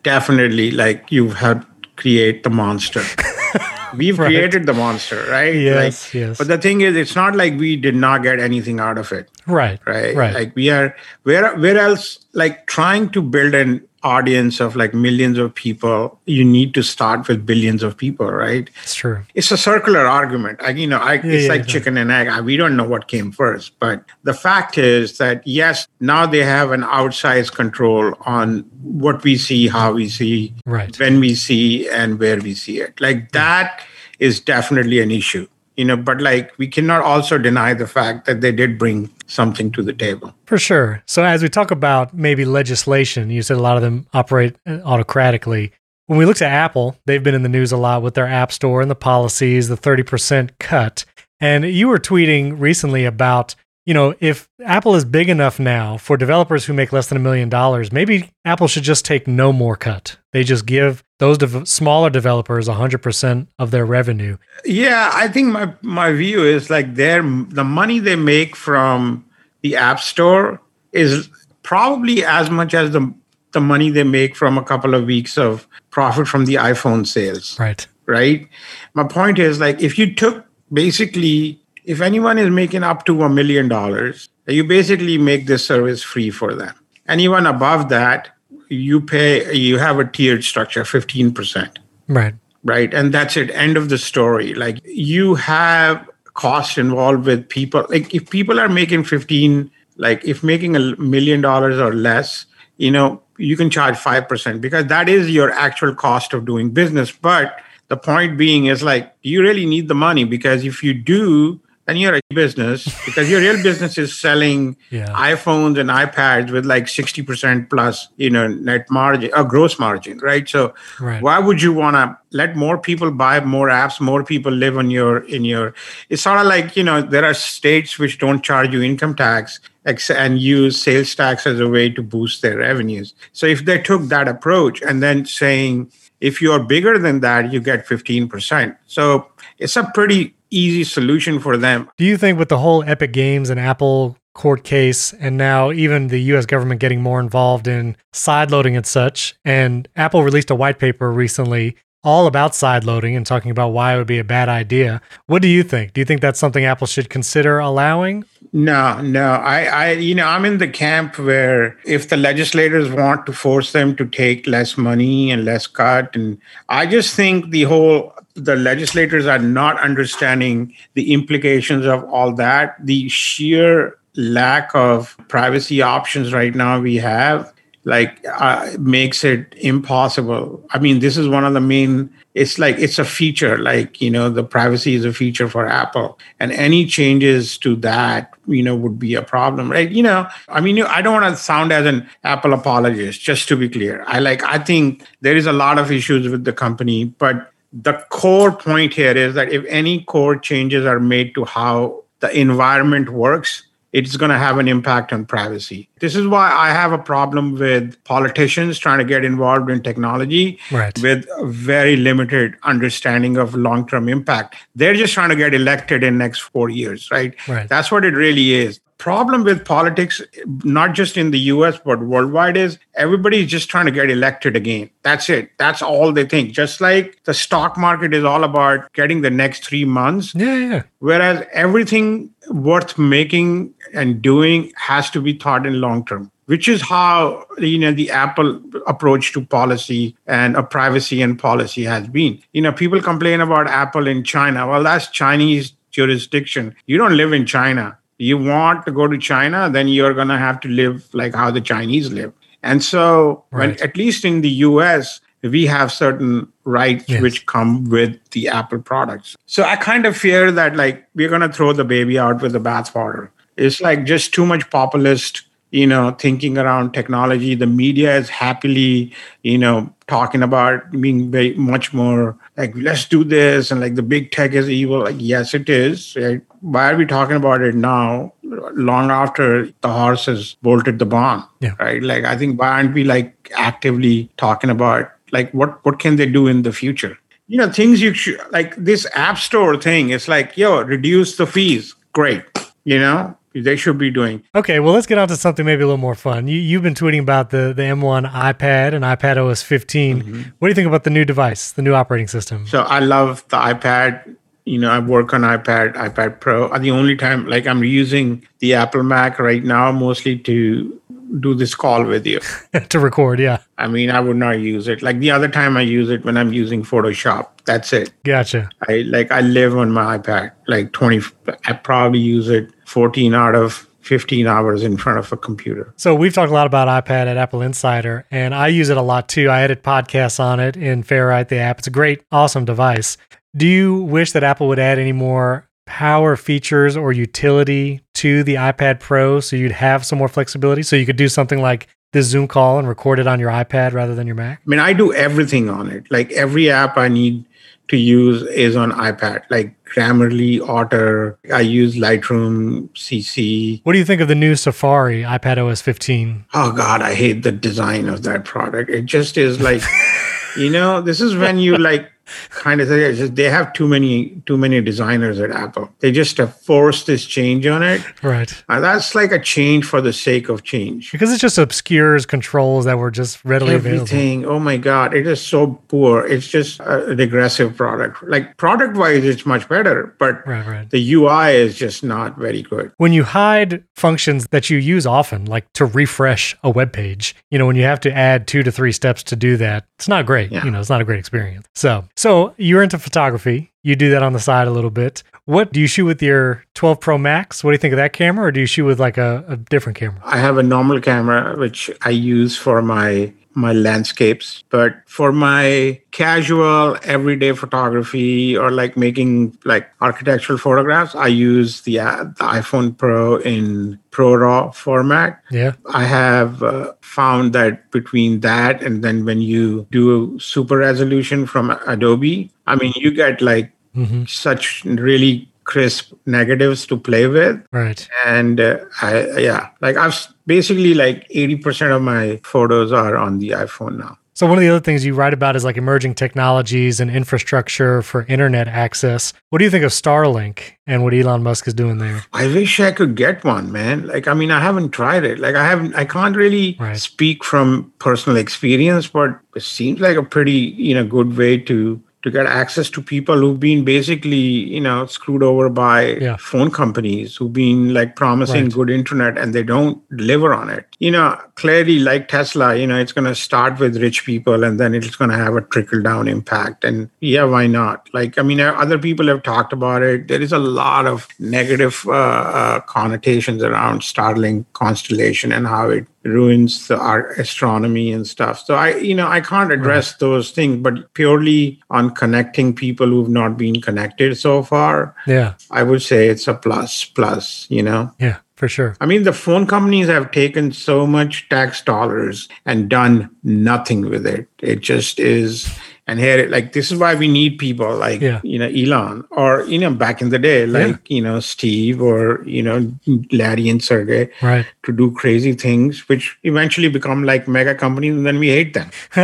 Definitely, 0.02 0.73
like 0.73 1.12
you've 1.12 1.35
had 1.35 1.64
create 1.97 2.42
the 2.42 2.50
monster. 2.50 3.02
We've 3.96 4.18
right. 4.18 4.26
created 4.26 4.66
the 4.66 4.72
monster, 4.72 5.26
right? 5.30 5.54
Yes, 5.54 6.06
like, 6.06 6.14
yes. 6.14 6.38
But 6.38 6.49
the 6.49 6.58
thing 6.58 6.80
is, 6.80 6.96
it's 6.96 7.14
not 7.14 7.37
like 7.37 7.58
we 7.58 7.76
did 7.76 7.94
not 7.94 8.22
get 8.22 8.40
anything 8.40 8.80
out 8.80 8.99
of 8.99 9.12
it. 9.12 9.28
Right. 9.46 9.80
Right. 9.87 10.14
Right. 10.14 10.34
Like 10.34 10.56
we 10.56 10.70
are 10.70 10.96
where 11.25 11.56
where 11.58 11.78
else 11.78 12.18
like 12.32 12.66
trying 12.66 13.11
to 13.11 13.22
build 13.22 13.54
an 13.54 13.87
audience 14.02 14.60
of 14.60 14.76
like 14.76 14.95
millions 14.95 15.38
of 15.38 15.54
people, 15.54 16.19
you 16.26 16.45
need 16.45 16.75
to 16.75 16.82
start 16.82 17.28
with 17.28 17.47
billions 17.47 17.82
of 17.82 17.97
people, 17.97 18.30
right? 18.30 18.69
It's 18.82 18.95
true. 18.95 19.23
It's 19.34 19.50
a 19.50 19.56
circular 19.56 20.06
argument. 20.06 20.60
I, 20.62 20.71
you 20.71 20.86
know, 20.86 20.99
I, 20.99 21.15
yeah, 21.15 21.23
it's 21.25 21.43
yeah, 21.45 21.49
like 21.49 21.60
yeah. 21.62 21.67
chicken 21.67 21.97
and 21.97 22.10
egg. 22.10 22.28
I, 22.28 22.41
we 22.41 22.56
don't 22.56 22.76
know 22.76 22.88
what 22.88 23.08
came 23.08 23.32
first, 23.32 23.78
but 23.78 24.04
the 24.25 24.34
fact 24.34 24.78
is 24.78 25.19
that 25.19 25.47
yes, 25.47 25.86
now 26.00 26.26
they 26.26 26.45
have 26.45 26.73
an 26.73 26.82
outsized 26.82 27.52
control 27.52 28.15
on 28.26 28.60
what 28.82 29.23
we 29.23 29.36
see, 29.36 29.69
how 29.69 29.93
we 29.93 30.08
see, 30.08 30.54
right. 30.67 30.99
when 30.99 31.21
we 31.21 31.34
see, 31.34 31.88
and 31.88 32.19
where 32.19 32.38
we 32.38 32.54
see 32.54 32.80
it. 32.80 33.00
Like 33.00 33.32
that 33.32 33.84
is 34.19 34.41
definitely 34.41 35.00
an 35.00 35.10
issue 35.10 35.47
you 35.76 35.85
know 35.85 35.97
but 35.97 36.21
like 36.21 36.56
we 36.58 36.67
cannot 36.67 37.02
also 37.02 37.39
deny 37.39 37.75
the 37.75 37.87
fact 37.87 38.26
that 38.26 38.41
they 38.41 38.52
did 38.52 38.78
bring 38.78 39.11
something 39.26 39.73
to 39.73 39.82
the 39.82 39.93
table. 39.93 40.35
For 40.47 40.58
sure. 40.58 41.02
So 41.06 41.25
as 41.25 41.43
we 41.43 41.49
talk 41.49 41.71
about 41.71 42.15
maybe 42.15 42.45
legislation 42.45 43.30
you 43.30 43.43
said 43.43 43.56
a 43.56 43.61
lot 43.61 43.76
of 43.76 43.82
them 43.82 44.06
operate 44.13 44.56
uh, 44.67 44.78
autocratically. 44.85 45.73
When 46.06 46.19
we 46.19 46.26
look 46.26 46.43
at 46.43 46.50
apple 46.50 46.97
they've 47.06 47.23
been 47.23 47.35
in 47.35 47.43
the 47.43 47.49
news 47.49 47.73
a 47.73 47.76
lot 47.76 48.02
with 48.02 48.15
their 48.15 48.26
app 48.26 48.52
store 48.52 48.80
and 48.80 48.91
the 48.91 48.95
policies 48.95 49.69
the 49.69 49.76
30% 49.76 50.50
cut. 50.58 51.04
And 51.41 51.65
you 51.65 51.89
were 51.89 51.99
tweeting 51.99 52.61
recently 52.61 53.04
about 53.04 53.54
you 53.84 53.95
know, 53.95 54.14
if 54.21 54.49
Apple 54.64 54.95
is 54.95 55.04
big 55.04 55.28
enough 55.28 55.58
now 55.58 55.97
for 55.97 56.16
developers 56.16 56.64
who 56.64 56.73
make 56.73 56.92
less 56.92 57.08
than 57.08 57.16
a 57.16 57.21
million 57.21 57.49
dollars, 57.49 57.90
maybe 57.90 58.30
Apple 58.45 58.68
should 58.68 58.84
just 58.84 59.04
take 59.04 59.26
no 59.26 59.52
more 59.52 59.76
cut. 59.76 60.16
They 60.32 60.45
just 60.45 60.66
give 60.66 61.02
those 61.18 61.38
dev- 61.38 61.66
smaller 61.66 62.08
developers 62.08 62.68
100% 62.68 63.47
of 63.58 63.71
their 63.71 63.84
revenue. 63.84 64.36
Yeah, 64.64 65.10
I 65.12 65.28
think 65.28 65.49
my 65.49 65.75
my 65.82 66.12
view 66.12 66.45
is 66.45 66.71
like 66.71 66.95
their 66.95 67.23
the 67.23 67.64
money 67.64 67.99
they 67.99 68.16
make 68.16 68.54
from 68.54 69.25
the 69.62 69.76
App 69.76 70.00
Store 70.00 70.60
is 70.92 71.28
probably 71.62 72.25
as 72.25 72.50
much 72.50 72.75
as 72.75 72.92
the 72.92 73.12
the 73.52 73.60
money 73.60 73.90
they 73.90 74.04
make 74.04 74.34
from 74.34 74.56
a 74.58 74.64
couple 74.64 74.95
of 74.95 75.04
weeks 75.04 75.36
of 75.36 75.68
profit 75.90 76.26
from 76.26 76.47
the 76.47 76.54
iPhone 76.54 77.06
sales. 77.06 77.58
Right. 77.58 77.86
Right? 78.06 78.49
My 78.95 79.04
point 79.04 79.38
is 79.38 79.60
like 79.60 79.80
if 79.80 79.99
you 79.99 80.14
took 80.14 80.45
basically 80.73 81.61
if 81.84 82.00
anyone 82.00 82.38
is 82.38 82.50
making 82.50 82.82
up 82.82 83.04
to 83.06 83.23
a 83.23 83.28
million 83.28 83.68
dollars, 83.68 84.28
you 84.47 84.64
basically 84.64 85.18
make 85.18 85.47
this 85.47 85.66
service 85.66 86.02
free 86.02 86.30
for 86.30 86.54
them. 86.54 86.75
Anyone 87.08 87.47
above 87.47 87.88
that, 87.88 88.28
you 88.68 89.00
pay, 89.00 89.54
you 89.54 89.78
have 89.78 89.99
a 89.99 90.04
tiered 90.04 90.45
structure, 90.45 90.82
15%. 90.82 91.76
Right. 92.08 92.34
Right. 92.64 92.95
And 92.95 93.12
that's 93.12 93.36
it. 93.36 93.50
End 93.50 93.76
of 93.76 93.88
the 93.88 93.99
story. 93.99 94.54
Like 94.54 94.80
you 94.84 95.34
have 95.34 96.08
costs 96.34 96.78
involved 96.78 97.26
with 97.26 97.49
people. 97.49 97.86
Like 97.88 98.14
if 98.14 98.30
people 98.30 98.60
are 98.60 98.68
making 98.68 99.04
15, 99.04 99.71
like 99.97 100.25
if 100.25 100.42
making 100.42 100.76
a 100.76 100.97
million 100.97 101.40
dollars 101.40 101.78
or 101.78 101.92
less, 101.92 102.47
you 102.76 102.90
know, 102.90 103.21
you 103.36 103.56
can 103.56 103.71
charge 103.71 103.97
5% 103.97 104.60
because 104.60 104.86
that 104.86 105.08
is 105.08 105.28
your 105.30 105.50
actual 105.50 105.95
cost 105.95 106.32
of 106.32 106.45
doing 106.45 106.71
business. 106.71 107.10
But 107.10 107.60
the 107.88 107.97
point 107.97 108.38
being 108.38 108.66
is 108.66 108.82
like, 108.82 109.21
do 109.23 109.28
you 109.28 109.42
really 109.42 109.66
need 109.66 109.88
the 109.88 109.95
money? 109.95 110.25
Because 110.25 110.64
if 110.64 110.82
you 110.82 110.95
do, 110.95 111.60
then 111.86 111.97
you're 111.97 112.14
a 112.14 112.21
business 112.32 112.84
because 113.04 113.28
your 113.28 113.40
real 113.40 113.60
business 113.62 113.99
is 113.99 114.16
selling 114.16 114.76
yeah. 114.90 115.08
iPhones 115.08 115.78
and 115.78 115.90
iPads 115.90 116.50
with 116.50 116.64
like 116.64 116.84
60% 116.84 117.68
plus, 117.68 118.08
you 118.16 118.30
know, 118.30 118.47
net 118.47 118.86
margin 118.88 119.30
or 119.34 119.45
gross 119.45 119.78
margin, 119.78 120.18
right? 120.18 120.49
So 120.49 120.75
right. 121.00 121.21
why 121.21 121.38
would 121.40 121.60
you 121.60 121.73
want 121.73 121.97
to 121.97 122.16
let 122.30 122.56
more 122.56 122.78
people 122.78 123.10
buy 123.10 123.40
more 123.40 123.68
apps, 123.68 124.00
more 124.00 124.23
people 124.23 124.52
live 124.52 124.78
on 124.78 124.90
your 124.90 125.18
in 125.18 125.45
your 125.45 125.75
it's 126.08 126.23
sort 126.23 126.38
of 126.38 126.47
like, 126.47 126.76
you 126.76 126.84
know, 126.84 127.02
there 127.02 127.25
are 127.25 127.34
states 127.34 127.99
which 127.99 128.18
don't 128.18 128.42
charge 128.45 128.73
you 128.73 128.82
income 128.82 129.16
tax 129.16 129.60
and 129.84 130.38
use 130.38 130.80
sales 130.80 131.14
tax 131.14 131.47
as 131.47 131.58
a 131.58 131.68
way 131.68 131.90
to 131.90 132.02
boost 132.02 132.42
their 132.42 132.58
revenues. 132.58 133.14
So 133.32 133.47
if 133.47 133.64
they 133.64 133.78
took 133.78 134.02
that 134.02 134.28
approach 134.28 134.80
and 134.82 135.02
then 135.02 135.26
saying 135.26 135.90
if 136.21 136.40
you're 136.40 136.62
bigger 136.62 136.99
than 136.99 137.21
that, 137.21 137.52
you 137.52 137.60
get 137.60 137.86
15%. 137.86 138.76
So 138.86 139.26
it's 139.58 139.76
a 139.76 139.90
pretty 139.92 140.36
easy 140.52 140.84
solution 140.84 141.41
for 141.41 141.56
them. 141.56 141.91
Do 141.97 142.04
you 142.04 142.17
think 142.17 142.38
with 142.38 142.49
the 142.49 142.58
whole 142.58 142.84
Epic 142.84 143.12
Games 143.12 143.50
and 143.50 143.58
Apple 143.58 144.17
court 144.34 144.65
case 144.65 145.12
and 145.12 145.36
now 145.36 145.71
even 145.73 146.08
the 146.08 146.21
US 146.32 146.47
government 146.47 146.80
getting 146.80 147.02
more 147.02 147.21
involved 147.21 147.69
in 147.69 147.97
sideloading 148.15 148.76
and 148.76 148.86
such 148.86 149.34
and 149.45 149.88
Apple 149.95 150.23
released 150.23 150.50
a 150.50 150.54
white 150.54 150.78
paper 150.78 151.12
recently 151.12 151.76
all 152.04 152.26
about 152.26 152.52
sideloading 152.52 153.17
and 153.17 153.25
talking 153.25 153.50
about 153.50 153.69
why 153.69 153.95
it 153.95 153.99
would 153.99 154.06
be 154.06 154.19
a 154.19 154.25
bad 154.25 154.49
idea. 154.49 155.00
What 155.26 155.41
do 155.41 155.49
you 155.49 155.62
think? 155.62 155.93
Do 155.93 156.00
you 156.00 156.04
think 156.04 156.21
that's 156.21 156.38
something 156.38 156.65
Apple 156.65 156.86
should 156.86 157.08
consider 157.08 157.58
allowing? 157.58 158.25
No, 158.52 159.00
no. 159.00 159.32
I, 159.32 159.65
I, 159.65 159.91
you 159.93 160.15
know, 160.15 160.26
I'm 160.26 160.45
in 160.45 160.58
the 160.58 160.69
camp 160.69 161.19
where 161.19 161.78
if 161.86 162.08
the 162.08 162.17
legislators 162.17 162.91
want 162.91 163.25
to 163.26 163.32
force 163.32 163.73
them 163.73 163.95
to 163.97 164.06
take 164.06 164.47
less 164.47 164.76
money 164.76 165.30
and 165.30 165.45
less 165.45 165.67
cut, 165.67 166.15
and 166.17 166.38
I 166.69 166.86
just 166.86 167.15
think 167.15 167.50
the 167.50 167.62
whole 167.62 168.12
the 168.34 168.56
legislators 168.56 169.26
are 169.26 169.38
not 169.38 169.78
understanding 169.80 170.75
the 170.95 171.12
implications 171.12 171.86
of 171.86 172.02
all 172.04 172.32
that. 172.34 172.76
The 172.84 173.08
sheer 173.08 173.99
lack 174.17 174.71
of 174.75 175.17
privacy 175.28 175.80
options 175.80 176.32
right 176.32 176.54
now 176.54 176.80
we 176.80 176.97
have 176.97 177.52
like 177.84 178.25
uh, 178.28 178.71
makes 178.78 179.25
it 179.25 179.54
impossible. 179.56 180.64
I 180.71 180.78
mean 180.78 181.00
this 181.00 181.16
is 181.16 181.28
one 181.28 181.45
of 181.45 181.54
the 181.54 181.60
main 181.60 182.12
it's 182.34 182.58
like 182.58 182.78
it's 182.78 182.99
a 182.99 183.04
feature 183.04 183.58
like 183.58 184.00
you 184.00 184.10
know 184.10 184.30
the 184.30 184.45
privacy 184.45 184.95
is 184.95 185.04
a 185.04 185.12
feature 185.12 185.49
for 185.49 185.66
apple. 185.66 186.18
And 186.38 186.52
any 186.52 186.86
changes 186.86 187.58
to 187.58 187.75
that 187.76 188.32
you 188.47 188.62
know 188.62 188.76
would 188.76 188.99
be 188.99 189.14
a 189.14 189.23
problem 189.23 189.71
right? 189.71 189.90
You 189.90 190.02
know 190.02 190.28
i 190.49 190.60
mean 190.60 190.80
i 190.82 191.02
don't 191.02 191.21
want 191.21 191.34
to 191.34 191.42
sound 191.42 191.73
as 191.73 191.86
an 191.86 192.08
apple 192.25 192.52
apologist 192.52 193.21
just 193.21 193.49
to 193.49 193.56
be 193.56 193.68
clear. 193.68 194.04
I 194.06 194.21
like 194.21 194.42
i 194.45 194.58
think 194.58 195.04
there 195.21 195.36
is 195.36 195.47
a 195.47 195.52
lot 195.52 195.78
of 195.78 195.90
issues 195.90 196.28
with 196.28 196.45
the 196.45 196.52
company 196.52 197.04
but 197.04 197.52
the 197.73 197.95
core 198.10 198.52
point 198.52 198.92
here 198.92 199.16
is 199.16 199.34
that 199.34 199.50
if 199.50 199.64
any 199.66 200.04
core 200.04 200.36
changes 200.36 200.84
are 200.84 201.00
made 201.00 201.34
to 201.34 201.45
how 201.45 202.02
the 202.21 202.30
environment 202.38 203.08
works 203.10 203.64
it's 203.93 204.17
going 204.17 204.31
to 204.31 204.39
have 204.39 204.59
an 204.59 204.69
impact 204.69 205.13
on 205.13 205.26
privacy. 205.26 205.89
This 206.00 206.17
is 206.17 206.26
why 206.26 206.50
I 206.50 206.71
have 206.71 206.93
a 206.93 206.99
problem 206.99 207.55
with 207.55 208.02
politicians 208.05 208.78
trying 208.78 208.99
to 208.99 209.05
get 209.05 209.25
involved 209.25 209.71
in 209.71 209.83
technology 209.83 210.59
right. 210.71 210.99
with 211.02 211.26
very 211.43 211.97
limited 211.97 212.57
understanding 212.63 213.37
of 213.37 213.55
long-term 213.55 214.09
impact. 214.09 214.57
They're 214.75 214.95
just 214.95 215.13
trying 215.13 215.28
to 215.28 215.37
get 215.37 215.52
elected 215.52 216.02
in 216.02 216.17
next 216.19 216.41
4 216.41 216.71
years, 216.71 217.11
right? 217.11 217.35
right? 217.49 217.69
That's 217.69 217.93
what 217.93 218.05
it 218.05 218.15
really 218.15 218.55
is. 218.55 218.81
Problem 219.02 219.43
with 219.43 219.65
politics 219.65 220.23
not 220.62 220.93
just 220.95 221.17
in 221.17 221.32
the 221.32 221.38
US 221.52 221.76
but 221.84 221.99
worldwide 221.99 222.56
is 222.56 222.78
everybody's 222.95 223.50
just 223.50 223.69
trying 223.69 223.86
to 223.86 223.91
get 223.91 224.08
elected 224.08 224.54
again. 224.54 224.91
That's 225.02 225.28
it. 225.28 225.50
That's 225.58 225.82
all 225.82 226.12
they 226.12 226.25
think. 226.25 226.52
Just 226.52 226.80
like 226.80 227.19
the 227.25 227.34
stock 227.34 227.76
market 227.76 228.15
is 228.15 228.23
all 228.23 228.45
about 228.45 228.93
getting 228.93 229.23
the 229.23 229.30
next 229.30 229.65
3 229.65 229.86
months. 229.86 230.32
Yeah, 230.36 230.56
yeah. 230.56 230.82
Whereas 231.00 231.45
everything 231.52 232.30
worth 232.49 232.97
making 232.97 233.75
and 233.93 234.23
doing 234.23 234.73
has 234.76 235.10
to 235.10 235.21
be 235.21 235.32
thought 235.36 235.67
in 235.67 235.80
long 235.80 236.04
term 236.04 236.30
which 236.47 236.69
is 236.69 236.82
how 236.82 237.45
you 237.58 237.78
know 237.78 237.93
the 237.93 238.10
apple 238.10 238.60
approach 238.86 239.32
to 239.32 239.45
policy 239.45 240.17
and 240.26 240.56
a 240.56 240.62
privacy 240.62 241.23
and 241.23 241.38
policy 241.38 241.84
has 241.84 242.06
been 242.08 242.41
you 242.52 242.60
know 242.60 242.73
people 242.73 243.00
complain 243.00 243.41
about 243.41 243.67
apple 243.69 244.06
in 244.06 244.25
china 244.25 244.67
well 244.67 244.82
that's 244.82 245.08
chinese 245.08 245.73
jurisdiction 245.91 246.75
you 246.86 246.99
don't 246.99 247.17
live 247.17 247.32
in 247.32 247.47
china 247.47 247.97
you 248.23 248.39
want 248.39 248.85
to 248.87 248.93
go 248.93 249.06
to 249.06 249.19
china 249.19 249.69
then 249.71 249.89
you're 249.89 250.15
going 250.15 250.28
to 250.28 250.39
have 250.39 250.61
to 250.61 250.69
live 250.69 251.08
like 251.13 251.35
how 251.35 251.50
the 251.50 251.61
chinese 251.61 252.11
live 252.13 252.32
and 252.63 252.82
so 252.82 253.45
right. 253.50 253.71
when 253.71 253.82
at 253.82 253.97
least 253.97 254.25
in 254.25 254.41
the 254.41 254.50
us 254.50 255.21
we 255.43 255.67
have 255.67 255.91
certain 255.91 256.50
rights 256.65 257.04
yes. 257.08 257.21
which 257.21 257.47
come 257.47 257.85
with 257.91 258.19
the 258.30 258.49
Apple 258.49 258.80
products. 258.80 259.37
So 259.47 259.65
I 259.65 259.76
kind 259.76 260.06
of 260.06 260.17
fear 260.17 260.52
that 260.52 260.76
like 260.76 261.06
we're 261.15 261.28
gonna 261.28 261.52
throw 261.52 261.73
the 261.73 261.85
baby 261.85 262.19
out 262.19 262.41
with 262.41 262.52
the 262.52 262.61
bathwater. 262.61 263.30
It's 263.56 263.80
like 263.80 264.04
just 264.04 264.32
too 264.32 264.47
much 264.47 264.71
populist, 264.71 265.43
you 265.73 265.87
know, 265.87 266.13
thinking 266.13 266.58
around 266.58 266.93
technology. 266.93 267.54
The 267.54 267.67
media 267.67 268.17
is 268.17 268.28
happily, 268.28 269.13
you 269.43 269.58
know, 269.58 269.93
talking 270.06 270.43
about 270.43 270.91
being 270.93 271.30
very 271.30 271.54
much 271.54 271.93
more 271.93 272.37
like 272.56 272.75
let's 272.76 273.06
do 273.06 273.25
this 273.25 273.71
and 273.71 273.80
like 273.80 273.95
the 273.95 274.02
big 274.02 274.30
tech 274.30 274.52
is 274.52 274.69
evil. 274.69 275.00
Like 275.00 275.17
yes, 275.19 275.54
it 275.54 275.69
is. 275.69 276.15
Right? 276.15 276.43
Why 276.61 276.93
are 276.93 276.97
we 276.97 277.06
talking 277.06 277.37
about 277.37 277.63
it 277.63 277.75
now? 277.75 278.35
Long 278.43 279.11
after 279.11 279.67
the 279.80 279.89
horse 279.89 280.26
has 280.26 280.54
bolted 280.63 280.99
the 280.99 281.06
barn, 281.06 281.43
yeah. 281.61 281.75
right? 281.80 282.02
Like 282.02 282.25
I 282.25 282.37
think 282.37 282.61
why 282.61 282.69
aren't 282.69 282.95
we 282.95 283.02
like 283.02 283.50
actively 283.56 284.30
talking 284.37 284.71
about 284.71 285.11
like 285.32 285.50
what 285.52 285.85
what 285.85 285.99
can 285.99 286.17
they 286.17 286.26
do 286.26 286.47
in 286.47 286.63
the 286.63 286.73
future 286.73 287.19
you 287.49 287.58
know 287.58 287.71
things 287.71 288.00
you 288.00 288.15
should 288.15 288.41
like 288.50 288.76
this 288.76 289.06
app 289.15 289.39
store 289.39 289.76
thing 289.76 290.11
it's 290.11 290.28
like 290.28 290.56
yo 290.56 290.82
reduce 290.82 291.37
the 291.37 291.47
fees 291.47 291.95
great 292.13 292.45
you 292.85 292.99
know 292.99 293.37
they 293.54 293.76
should 293.76 293.99
be 293.99 294.10
doing. 294.10 294.43
Okay 294.54 294.80
well 294.80 294.95
let's 294.95 295.06
get 295.06 295.19
on 295.19 295.28
to 295.28 295.36
something 295.36 295.65
maybe 295.65 295.82
a 295.82 295.86
little 295.86 295.99
more 295.99 296.15
fun. 296.15 296.49
You, 296.49 296.58
you've 296.58 296.82
been 296.82 296.95
tweeting 296.95 297.21
about 297.21 297.50
the, 297.50 297.73
the 297.75 297.82
m1 297.82 298.30
ipad 298.30 298.95
and 298.95 299.04
ipad 299.04 299.36
os 299.36 299.62
15 299.62 300.23
mm-hmm. 300.23 300.43
what 300.58 300.69
do 300.69 300.71
you 300.71 300.75
think 300.75 300.88
about 300.88 301.04
the 301.04 301.10
new 301.10 301.25
device 301.25 301.73
the 301.73 301.82
new 301.82 301.95
operating 301.95 302.28
system? 302.28 302.67
So 302.67 302.82
i 302.82 302.99
love 302.99 303.47
the 303.49 303.58
ipad. 303.58 304.36
You 304.65 304.78
know, 304.78 304.93
I 304.93 305.00
work 305.00 305.34
on 305.34 305.41
iPad, 305.41 305.97
iPad 305.97 306.38
Pro. 306.38 306.69
The 306.78 306.93
only 306.93 307.17
time, 307.17 307.49
like, 307.49 307.67
I'm 307.67 307.82
using 307.82 308.47
the 308.60 308.75
Apple 308.75 309.02
Mac 309.02 309.41
right 309.41 309.65
now 309.65 309.91
mostly 309.91 310.38
to 310.38 311.00
do 311.41 311.54
this 311.54 311.75
call 311.75 312.04
with 312.04 312.26
you. 312.26 312.41
To 312.88 312.99
record 312.99 313.41
yeah. 313.41 313.58
I 313.78 313.88
mean 313.88 314.10
i 314.10 314.21
would 314.21 314.36
not 314.36 314.60
use 314.60 314.88
it. 314.88 315.02
Like 315.02 315.19
the 315.19 315.30
other 315.30 315.49
time 315.49 315.76
i 315.76 315.80
use 315.82 316.10
it 316.10 316.25
when 316.25 316.36
i'm 316.36 316.52
using 316.52 316.82
photoshop 316.82 317.49
that's 317.65 317.93
it. 317.93 318.12
Gotcha. 318.25 318.69
I 318.88 319.02
like 319.06 319.30
i 319.30 319.41
live 319.41 319.76
on 319.76 319.93
my 319.93 320.19
ipad 320.19 320.52
like 320.69 320.93
20 320.93 321.21
i 321.67 321.73
probably 321.73 322.19
use 322.19 322.49
it 322.49 322.71
14 322.93 323.35
out 323.35 323.55
of 323.55 323.89
15 324.02 324.47
hours 324.47 324.83
in 324.83 324.99
front 324.99 325.19
of 325.19 325.33
a 325.33 325.37
computer. 325.37 325.95
So 325.97 326.15
we've 326.15 326.35
talked 326.35 326.50
a 326.50 326.55
lot 326.55 326.67
about 326.67 327.05
iPad 327.05 327.26
at 327.26 327.39
Apple 327.39 327.63
Insider, 327.63 328.26
and 328.31 328.55
I 328.55 328.69
use 328.69 328.91
it 328.91 328.97
a 328.97 329.02
lot 329.02 329.28
too. 329.28 329.49
I 329.49 329.63
edit 329.63 329.83
podcasts 329.83 330.39
on 330.39 330.61
it 330.61 330.76
in 330.76 331.02
Ferrite, 331.02 331.49
the 331.49 331.57
app. 331.57 331.78
It's 331.78 331.87
a 331.87 331.91
great, 331.91 332.23
awesome 332.31 332.65
device. 332.65 333.17
Do 333.57 333.67
you 333.67 334.02
wish 334.02 334.33
that 334.33 334.45
Apple 334.45 334.69
would 334.69 334.78
add 334.78 334.99
any 334.99 335.13
more 335.13 335.69
power 335.87 336.37
features 336.37 336.97
or 336.97 337.13
utility 337.13 338.02
to 338.15 338.45
the 338.45 338.55
iPad 338.57 339.00
Pro 339.00 339.41
so 339.41 339.57
you'd 339.57 339.73
have 339.73 340.05
some 340.05 340.19
more 340.19 340.28
flexibility 340.28 340.83
so 340.83 340.95
you 340.97 341.07
could 341.07 341.17
do 341.17 341.28
something 341.28 341.61
like 341.61 341.89
this 342.13 342.26
Zoom 342.26 342.47
call 342.47 342.78
and 342.78 342.87
record 342.87 343.19
it 343.19 343.26
on 343.26 343.41
your 343.41 343.50
iPad 343.50 343.93
rather 343.93 344.15
than 344.15 344.26
your 344.26 344.37
Mac? 344.37 344.59
I 344.59 344.69
mean, 344.69 344.81
I 344.81 344.93
do 344.93 345.15
everything 345.15 345.71
on 345.71 345.89
it. 345.89 346.11
Like 346.11 346.31
every 346.33 346.71
app 346.71 346.99
I 346.99 347.09
need 347.09 347.47
to 347.88 347.97
use 347.97 348.42
is 348.42 348.76
on 348.76 348.92
iPad, 348.92 349.42
like 349.50 349.75
Grammarly, 349.84 350.66
Otter. 350.66 351.38
I 351.52 351.60
use 351.60 351.97
Lightroom, 351.97 352.88
CC. 352.90 353.80
What 353.84 353.92
do 353.92 353.99
you 353.99 354.04
think 354.04 354.21
of 354.21 354.28
the 354.28 354.34
new 354.34 354.56
Safari 354.56 355.23
iPad 355.23 355.58
OS 355.58 355.80
15? 355.80 356.47
Oh 356.54 356.73
God, 356.73 357.02
I 357.02 357.14
hate 357.14 357.42
the 357.42 357.52
design 357.52 358.08
of 358.08 358.23
that 358.23 358.45
product. 358.45 358.90
It 358.90 359.04
just 359.04 359.36
is 359.36 359.60
like, 359.60 359.82
you 360.56 360.71
know, 360.71 361.00
this 361.00 361.21
is 361.21 361.36
when 361.36 361.58
you 361.58 361.76
like 361.76 362.11
kind 362.50 362.80
of 362.80 362.89
say 362.89 363.15
just 363.15 363.35
they 363.35 363.50
have 363.50 363.73
too 363.73 363.89
many 363.89 364.43
too 364.47 364.56
many 364.56 364.80
designers 364.80 365.41
at 365.41 365.50
Apple. 365.50 365.91
They 366.00 366.13
just 366.13 366.37
have 366.39 366.54
forced 366.61 367.06
this 367.06 367.25
change 367.25 367.67
on 367.67 367.82
it. 367.82 368.02
Right. 368.23 368.63
And 368.69 368.85
that's 368.85 369.15
like 369.15 369.32
a 369.32 369.39
change 369.39 369.85
for 369.85 370.00
the 370.00 370.13
sake 370.13 370.49
of 370.49 370.63
change. 370.63 371.13
Because 371.13 371.32
it 371.32 371.39
just 371.39 371.58
obscures 371.58 372.26
controls 372.26 372.85
that 372.85 372.99
were 372.99 373.11
just 373.11 373.45
readily 373.45 373.75
Everything. 373.75 374.45
available. 374.45 374.56
Oh 374.56 374.58
my 374.61 374.76
God. 374.76 375.15
It 375.15 375.26
is 375.26 375.41
so 375.41 375.82
poor. 375.89 376.26
It's 376.26 376.49
just 376.49 376.80
a 376.80 377.15
regressive 377.17 377.76
product. 377.76 378.23
Like 378.23 378.56
product 378.56 378.97
wise, 378.97 379.25
it's 379.25 379.47
much 379.47 379.69
better, 379.69 380.15
but 380.19 380.47
right, 380.47 380.67
right. 380.67 380.91
the 380.91 381.15
UI 381.15 381.52
is 381.52 381.76
just 381.76 382.04
not 382.04 382.39
very 382.39 382.63
good. 382.63 382.93
When 382.97 383.13
you 383.13 383.25
hide 383.25 383.85
functions 383.97 384.47
that 384.50 384.71
you 384.71 384.78
use 384.78 385.06
often, 385.06 385.45
like 385.47 385.73
to 385.75 385.85
refresh 385.87 386.56
a 386.63 386.71
web 386.71 386.93
page, 386.93 387.35
you 387.50 387.58
know, 387.58 387.67
when 387.67 387.76
you 387.76 387.85
have 387.85 388.00
to 388.00 388.13
add 388.13 388.47
two 388.47 388.63
to 388.63 388.73
three 388.73 388.93
steps 388.93 389.23
to 389.25 389.37
do 389.37 389.56
that, 389.56 389.87
it's 389.99 390.08
not 390.08 390.26
great. 390.26 390.50
Yeah. 390.50 390.65
You 390.65 390.71
know, 390.71 390.80
it's 390.80 390.91
not 390.91 391.00
a 391.00 391.04
great 391.04 391.19
experience. 391.19 391.67
So 391.75 392.04
so 392.16 392.54
you're 392.56 392.82
into 392.82 392.98
photography. 392.98 393.72
You 393.82 393.96
do 393.96 394.10
that 394.10 394.22
on 394.22 394.32
the 394.32 394.40
side 394.40 394.68
a 394.68 394.70
little 394.70 394.90
bit. 394.90 395.22
What 395.44 395.72
do 395.72 395.80
you 395.80 395.88
shoot 395.88 396.04
with 396.04 396.22
your 396.22 396.64
12 396.75 397.00
Pro 397.00 397.18
Max? 397.18 397.64
What 397.64 397.72
do 397.72 397.75
you 397.75 397.78
think 397.78 397.92
of 397.92 397.96
that 397.96 398.12
camera, 398.12 398.46
or 398.46 398.52
do 398.52 398.60
you 398.60 398.66
shoot 398.66 398.84
with 398.84 399.00
like 399.00 399.18
a, 399.18 399.44
a 399.48 399.56
different 399.56 399.98
camera? 399.98 400.20
I 400.25 400.38
have 400.38 400.56
a 400.56 400.62
normal 400.62 401.00
camera 401.00 401.58
which 401.58 401.90
I 402.02 402.10
use 402.10 402.56
for 402.56 402.80
my 402.80 403.32
my 403.54 403.73
landscapes. 403.73 404.65
But 404.71 404.97
for 405.06 405.32
my 405.32 406.00
casual 406.10 406.97
everyday 407.02 407.52
photography 407.52 408.56
or 408.56 408.71
like 408.71 408.97
making 408.97 409.56
like 409.65 409.88
architectural 410.00 410.58
photographs 410.58 411.15
i 411.15 411.26
use 411.26 411.80
the, 411.82 411.99
uh, 411.99 412.25
the 412.25 412.45
iphone 412.60 412.97
pro 412.97 413.36
in 413.36 413.99
ProRAW 414.10 414.75
format. 414.75 415.41
Yeah. 415.50 415.73
I 415.95 416.04
have 416.04 416.62
uh, 416.62 416.93
found 417.00 417.54
that 417.54 417.91
between 417.91 418.41
that 418.41 418.82
and 418.82 419.02
then 419.02 419.25
when 419.25 419.41
you 419.41 419.86
do 419.91 420.38
super 420.38 420.76
resolution 420.76 421.47
from 421.47 421.71
adobe 421.86 422.50
i 422.67 422.76
mean 422.76 422.93
you 422.97 423.10
get 423.10 423.41
like 423.41 423.73
mm-hmm. 423.97 424.25
such 424.26 424.84
really 424.84 425.51
crisp 425.64 426.12
negatives 426.26 426.86
to 426.86 426.96
play 426.96 427.26
with. 427.26 427.64
Right. 427.72 428.08
And 428.26 428.60
uh, 428.60 428.78
I, 429.00 429.38
yeah, 429.38 429.70
like 429.80 429.96
I've 429.96 430.26
basically 430.46 430.94
like 430.94 431.28
80% 431.28 431.96
of 431.96 432.02
my 432.02 432.40
photos 432.44 432.92
are 432.92 433.16
on 433.16 433.38
the 433.38 433.50
iPhone 433.50 433.98
now. 433.98 434.18
So 434.34 434.46
one 434.46 434.56
of 434.56 434.62
the 434.62 434.70
other 434.70 434.80
things 434.80 435.04
you 435.04 435.14
write 435.14 435.34
about 435.34 435.56
is 435.56 435.64
like 435.64 435.76
emerging 435.76 436.14
technologies 436.14 437.00
and 437.00 437.10
infrastructure 437.10 438.00
for 438.00 438.25
internet 438.28 438.66
access. 438.66 439.34
What 439.50 439.58
do 439.58 439.64
you 439.66 439.70
think 439.70 439.84
of 439.84 439.90
Starlink 439.90 440.72
and 440.86 441.04
what 441.04 441.12
Elon 441.12 441.42
Musk 441.42 441.68
is 441.68 441.75
doing 441.75 441.98
there? 441.98 442.25
I 442.32 442.46
wish 442.46 442.80
I 442.80 442.92
could 442.92 443.14
get 443.14 443.44
one, 443.44 443.70
man. 443.70 444.06
Like 444.06 444.26
I 444.26 444.34
mean, 444.34 444.50
I 444.50 444.60
haven't 444.60 444.90
tried 444.90 445.25
it. 445.25 445.38
Like 445.38 445.54
I 445.54 445.66
haven't 445.66 445.94
I 445.94 446.06
can't 446.06 446.34
really 446.34 446.78
right. 446.80 446.96
speak 446.96 447.44
from 447.44 447.92
personal 447.98 448.38
experience, 448.38 449.06
but 449.06 449.38
it 449.54 449.62
seems 449.62 450.00
like 450.00 450.16
a 450.16 450.22
pretty, 450.22 450.75
you 450.78 450.94
know, 450.94 451.04
good 451.04 451.36
way 451.36 451.58
to 451.58 452.02
to 452.23 452.30
get 452.30 452.47
access 452.47 452.89
to 452.91 453.02
people 453.02 453.37
who've 453.37 453.61
been 453.61 453.85
basically 453.85 454.37
you 454.37 454.80
know 454.80 455.06
screwed 455.06 455.43
over 455.43 455.69
by 455.69 456.13
yeah. 456.13 456.37
phone 456.37 456.71
companies 456.71 457.37
who've 457.37 457.52
been 457.52 457.93
like 457.93 458.17
promising 458.17 458.65
right. 458.65 458.73
good 458.73 458.91
internet 458.91 459.37
and 459.37 459.54
they 459.54 459.63
don't 459.63 460.00
deliver 460.17 460.54
on 460.54 460.71
it 460.71 460.92
you 461.02 461.10
know, 461.10 461.36
clearly 461.56 461.99
like 461.99 462.28
Tesla, 462.28 462.76
you 462.76 462.86
know, 462.86 462.97
it's 462.97 463.10
going 463.10 463.25
to 463.25 463.34
start 463.34 463.80
with 463.80 464.00
rich 464.00 464.25
people 464.25 464.62
and 464.62 464.78
then 464.78 464.95
it's 464.95 465.17
going 465.17 465.30
to 465.30 465.36
have 465.36 465.56
a 465.56 465.60
trickle 465.60 466.00
down 466.00 466.28
impact. 466.28 466.84
And 466.84 467.10
yeah, 467.19 467.43
why 467.43 467.67
not? 467.67 468.08
Like, 468.15 468.38
I 468.38 468.43
mean, 468.43 468.60
other 468.60 469.00
people 469.00 469.26
have 469.26 469.43
talked 469.43 469.73
about 469.73 470.02
it. 470.04 470.28
There 470.28 470.41
is 470.41 470.52
a 470.52 470.60
lot 470.60 471.08
of 471.08 471.26
negative 471.41 472.04
uh, 472.06 472.12
uh, 472.12 472.80
connotations 472.82 473.65
around 473.65 474.02
Starlink 474.02 474.65
constellation 474.75 475.50
and 475.50 475.67
how 475.67 475.91
it 475.91 476.06
ruins 476.23 476.86
the 476.86 476.97
our 476.97 477.30
astronomy 477.32 478.12
and 478.12 478.25
stuff. 478.25 478.65
So 478.65 478.76
I, 478.76 478.95
you 478.95 479.17
know, 479.17 479.26
I 479.26 479.41
can't 479.41 479.73
address 479.73 480.12
right. 480.12 480.21
those 480.21 480.52
things, 480.52 480.84
but 480.84 481.12
purely 481.15 481.82
on 481.91 482.10
connecting 482.10 482.76
people 482.76 483.08
who've 483.08 483.28
not 483.28 483.56
been 483.58 483.80
connected 483.80 484.38
so 484.38 484.62
far. 484.62 485.17
Yeah. 485.26 485.54
I 485.69 485.82
would 485.82 486.00
say 486.00 486.28
it's 486.28 486.47
a 486.47 486.54
plus 486.54 487.04
plus, 487.06 487.67
you 487.69 487.82
know? 487.82 488.12
Yeah 488.21 488.38
for 488.56 488.69
sure. 488.69 488.97
I 489.00 489.06
mean, 489.06 489.23
the 489.23 489.32
phone 489.32 489.67
companies 489.67 490.08
have 490.08 490.30
taken 490.30 490.73
so 490.73 491.06
much 491.06 491.49
tax 491.49 491.82
dollars 491.82 492.49
and 492.65 492.88
done 492.88 493.34
nothing 493.43 494.02
with 494.08 494.26
it. 494.26 494.49
It 494.60 494.80
just 494.80 495.19
is 495.19 495.69
and 496.06 496.19
here 496.19 496.38
it 496.38 496.50
like 496.50 496.73
this 496.73 496.91
is 496.91 496.99
why 496.99 497.15
we 497.15 497.28
need 497.28 497.58
people 497.58 497.95
like 497.97 498.21
yeah. 498.21 498.41
you 498.43 498.58
know 498.58 498.67
elon 498.67 499.25
or 499.30 499.62
you 499.65 499.78
know 499.78 499.93
back 499.93 500.21
in 500.21 500.30
the 500.30 500.38
day 500.38 500.67
like 500.67 501.08
yeah. 501.08 501.17
you 501.17 501.23
know 501.23 501.38
steve 501.38 502.02
or 502.02 502.43
you 502.45 502.62
know 502.62 502.93
larry 503.30 503.69
and 503.69 503.82
sergey 503.84 504.28
right 504.43 504.67
to 504.82 504.93
do 504.93 505.12
crazy 505.12 505.52
things 505.52 506.08
which 506.08 506.36
eventually 506.43 506.88
become 506.88 507.23
like 507.23 507.47
mega 507.47 507.75
companies 507.75 508.15
and 508.15 508.26
then 508.26 508.38
we 508.38 508.49
hate 508.49 508.75
them 508.75 508.91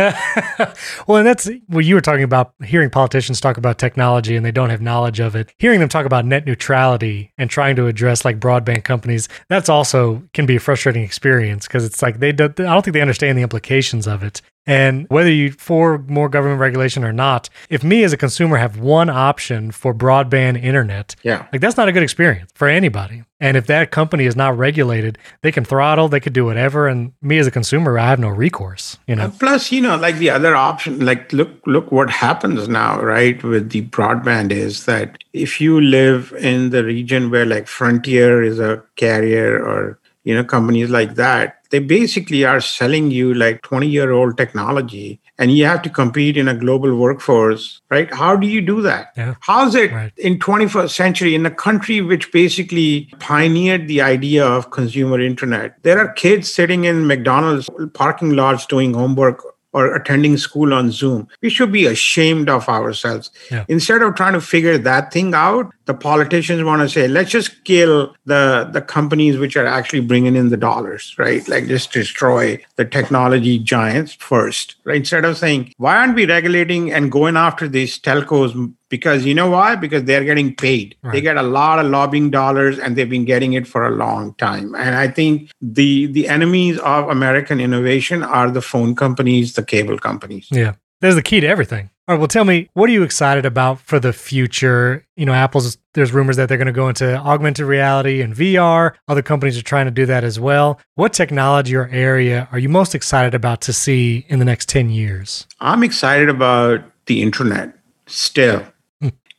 well 1.07 1.17
and 1.17 1.27
that's 1.27 1.49
what 1.67 1.83
you 1.83 1.95
were 1.95 2.01
talking 2.01 2.23
about 2.23 2.53
hearing 2.63 2.89
politicians 2.89 3.41
talk 3.41 3.57
about 3.57 3.77
technology 3.77 4.35
and 4.35 4.45
they 4.45 4.51
don't 4.51 4.69
have 4.69 4.81
knowledge 4.81 5.19
of 5.19 5.35
it 5.35 5.53
hearing 5.57 5.79
them 5.81 5.89
talk 5.89 6.05
about 6.05 6.25
net 6.25 6.45
neutrality 6.45 7.31
and 7.37 7.49
trying 7.49 7.75
to 7.75 7.87
address 7.87 8.23
like 8.23 8.39
broadband 8.39 8.83
companies 8.85 9.27
that's 9.49 9.69
also 9.69 10.23
can 10.33 10.45
be 10.45 10.55
a 10.55 10.59
frustrating 10.59 11.03
experience 11.03 11.67
because 11.67 11.83
it's 11.83 12.01
like 12.01 12.19
they 12.19 12.31
do, 12.31 12.45
i 12.45 12.47
don't 12.47 12.83
think 12.83 12.93
they 12.93 13.01
understand 13.01 13.37
the 13.37 13.43
implications 13.43 14.07
of 14.07 14.23
it 14.23 14.41
and 14.65 15.07
whether 15.09 15.31
you 15.31 15.51
for 15.51 15.97
more 15.97 16.29
government 16.29 16.59
regulation 16.59 17.03
or 17.03 17.11
not, 17.13 17.49
if 17.69 17.83
me 17.83 18.03
as 18.03 18.13
a 18.13 18.17
consumer 18.17 18.57
have 18.57 18.79
one 18.79 19.09
option 19.09 19.71
for 19.71 19.93
broadband 19.93 20.61
internet, 20.63 21.15
yeah, 21.23 21.47
like 21.51 21.61
that's 21.61 21.77
not 21.77 21.87
a 21.87 21.91
good 21.91 22.03
experience 22.03 22.51
for 22.53 22.67
anybody. 22.67 23.23
And 23.41 23.55
if 23.55 23.67
that 23.67 23.91
company 23.91 24.25
is 24.25 24.35
not 24.35 24.57
regulated, 24.57 25.17
they 25.41 25.51
can 25.51 25.63
throttle, 25.63 26.09
they 26.09 26.19
could 26.19 26.33
do 26.33 26.45
whatever. 26.45 26.87
And 26.87 27.13
me 27.21 27.39
as 27.39 27.47
a 27.47 27.51
consumer, 27.51 27.97
I 27.97 28.07
have 28.07 28.19
no 28.19 28.27
recourse. 28.27 28.97
You 29.07 29.15
know. 29.15 29.25
And 29.25 29.39
plus, 29.39 29.71
you 29.71 29.81
know, 29.81 29.95
like 29.95 30.17
the 30.17 30.29
other 30.29 30.55
option, 30.55 31.05
like 31.05 31.31
look, 31.31 31.49
look 31.65 31.91
what 31.91 32.09
happens 32.09 32.67
now, 32.67 33.01
right? 33.01 33.41
With 33.41 33.69
the 33.71 33.83
broadband 33.83 34.51
is 34.51 34.85
that 34.85 35.17
if 35.33 35.61
you 35.61 35.79
live 35.79 36.33
in 36.37 36.69
the 36.71 36.83
region 36.83 37.31
where 37.31 37.45
like 37.45 37.67
Frontier 37.67 38.43
is 38.43 38.59
a 38.59 38.83
carrier 38.97 39.57
or 39.57 39.99
you 40.23 40.35
know 40.35 40.43
companies 40.43 40.89
like 40.89 41.15
that 41.15 41.58
they 41.69 41.79
basically 41.79 42.43
are 42.43 42.61
selling 42.61 43.11
you 43.11 43.33
like 43.33 43.61
20 43.61 43.87
year 43.87 44.11
old 44.11 44.37
technology 44.37 45.19
and 45.37 45.51
you 45.55 45.65
have 45.65 45.81
to 45.81 45.89
compete 45.89 46.37
in 46.37 46.47
a 46.47 46.53
global 46.53 46.95
workforce 46.95 47.81
right 47.89 48.13
how 48.13 48.35
do 48.35 48.47
you 48.47 48.61
do 48.61 48.81
that 48.81 49.11
yeah. 49.17 49.35
how's 49.41 49.75
it 49.75 49.91
right. 49.91 50.11
in 50.17 50.39
21st 50.39 50.89
century 50.89 51.35
in 51.35 51.45
a 51.45 51.51
country 51.51 52.01
which 52.01 52.31
basically 52.31 53.11
pioneered 53.19 53.87
the 53.87 54.01
idea 54.01 54.45
of 54.45 54.71
consumer 54.71 55.19
internet 55.19 55.81
there 55.83 55.99
are 55.99 56.11
kids 56.13 56.51
sitting 56.51 56.85
in 56.85 57.07
mcdonald's 57.07 57.69
parking 57.93 58.35
lots 58.35 58.65
doing 58.65 58.93
homework 58.93 59.43
or 59.71 59.95
attending 59.95 60.37
school 60.37 60.73
on 60.73 60.91
Zoom. 60.91 61.27
We 61.41 61.49
should 61.49 61.71
be 61.71 61.85
ashamed 61.85 62.49
of 62.49 62.67
ourselves. 62.67 63.29
Yeah. 63.51 63.65
Instead 63.67 64.01
of 64.01 64.15
trying 64.15 64.33
to 64.33 64.41
figure 64.41 64.77
that 64.77 65.13
thing 65.13 65.33
out, 65.35 65.71
the 65.89 65.93
politicians 65.95 66.63
want 66.63 66.83
to 66.83 66.87
say, 66.87 67.07
let's 67.07 67.31
just 67.31 67.63
kill 67.63 68.15
the, 68.25 68.69
the 68.71 68.79
companies 68.79 69.39
which 69.39 69.57
are 69.57 69.65
actually 69.65 70.01
bringing 70.01 70.35
in 70.35 70.49
the 70.49 70.55
dollars, 70.55 71.15
right? 71.17 71.47
Like 71.47 71.65
just 71.65 71.91
destroy 71.91 72.63
the 72.75 72.85
technology 72.85 73.57
giants 73.57 74.13
first, 74.13 74.75
right? 74.83 74.97
Instead 74.97 75.25
of 75.25 75.35
saying, 75.35 75.73
why 75.77 75.95
aren't 75.97 76.13
we 76.13 76.27
regulating 76.27 76.93
and 76.93 77.11
going 77.11 77.35
after 77.35 77.67
these 77.67 77.99
telcos 77.99 78.71
because 78.89 79.25
you 79.25 79.33
know 79.33 79.49
why 79.49 79.75
because 79.75 80.03
they're 80.03 80.23
getting 80.23 80.55
paid 80.55 80.95
right. 81.03 81.13
they 81.13 81.21
get 81.21 81.37
a 81.37 81.43
lot 81.43 81.77
of 81.77 81.85
lobbying 81.85 82.31
dollars 82.31 82.79
and 82.79 82.95
they've 82.95 83.09
been 83.09 83.25
getting 83.25 83.53
it 83.53 83.67
for 83.67 83.85
a 83.85 83.91
long 83.91 84.33
time 84.35 84.73
and 84.73 84.95
i 84.95 85.07
think 85.07 85.51
the 85.61 86.07
the 86.07 86.27
enemies 86.27 86.79
of 86.79 87.07
american 87.07 87.59
innovation 87.59 88.23
are 88.23 88.49
the 88.49 88.63
phone 88.63 88.95
companies 88.95 89.53
the 89.53 89.61
cable 89.63 89.99
companies 89.99 90.47
yeah 90.49 90.73
there's 91.01 91.15
the 91.15 91.21
key 91.21 91.39
to 91.39 91.47
everything. 91.47 91.89
All 92.07 92.15
right 92.15 92.19
well 92.19 92.27
tell 92.27 92.43
me 92.43 92.69
what 92.73 92.89
are 92.89 92.93
you 92.93 93.03
excited 93.03 93.45
about 93.45 93.79
for 93.79 93.99
the 93.99 94.11
future? 94.13 95.05
You 95.15 95.25
know 95.27 95.33
apple's 95.33 95.77
there's 95.93 96.11
rumors 96.11 96.37
that 96.37 96.49
they're 96.49 96.57
going 96.57 96.65
to 96.65 96.71
go 96.71 96.89
into 96.89 97.17
augmented 97.17 97.65
reality 97.65 98.21
and 98.21 98.33
vr 98.35 98.93
other 99.07 99.21
companies 99.21 99.57
are 99.57 99.63
trying 99.63 99.85
to 99.85 99.91
do 99.91 100.07
that 100.07 100.23
as 100.23 100.39
well. 100.39 100.79
What 100.95 101.13
technology 101.13 101.75
or 101.75 101.87
area 101.89 102.47
are 102.51 102.57
you 102.57 102.67
most 102.67 102.95
excited 102.95 103.35
about 103.35 103.61
to 103.61 103.73
see 103.73 104.25
in 104.27 104.39
the 104.39 104.45
next 104.45 104.69
10 104.69 104.89
years? 104.89 105.45
I'm 105.59 105.83
excited 105.83 106.29
about 106.29 106.83
the 107.05 107.21
internet 107.21 107.77
still 108.07 108.65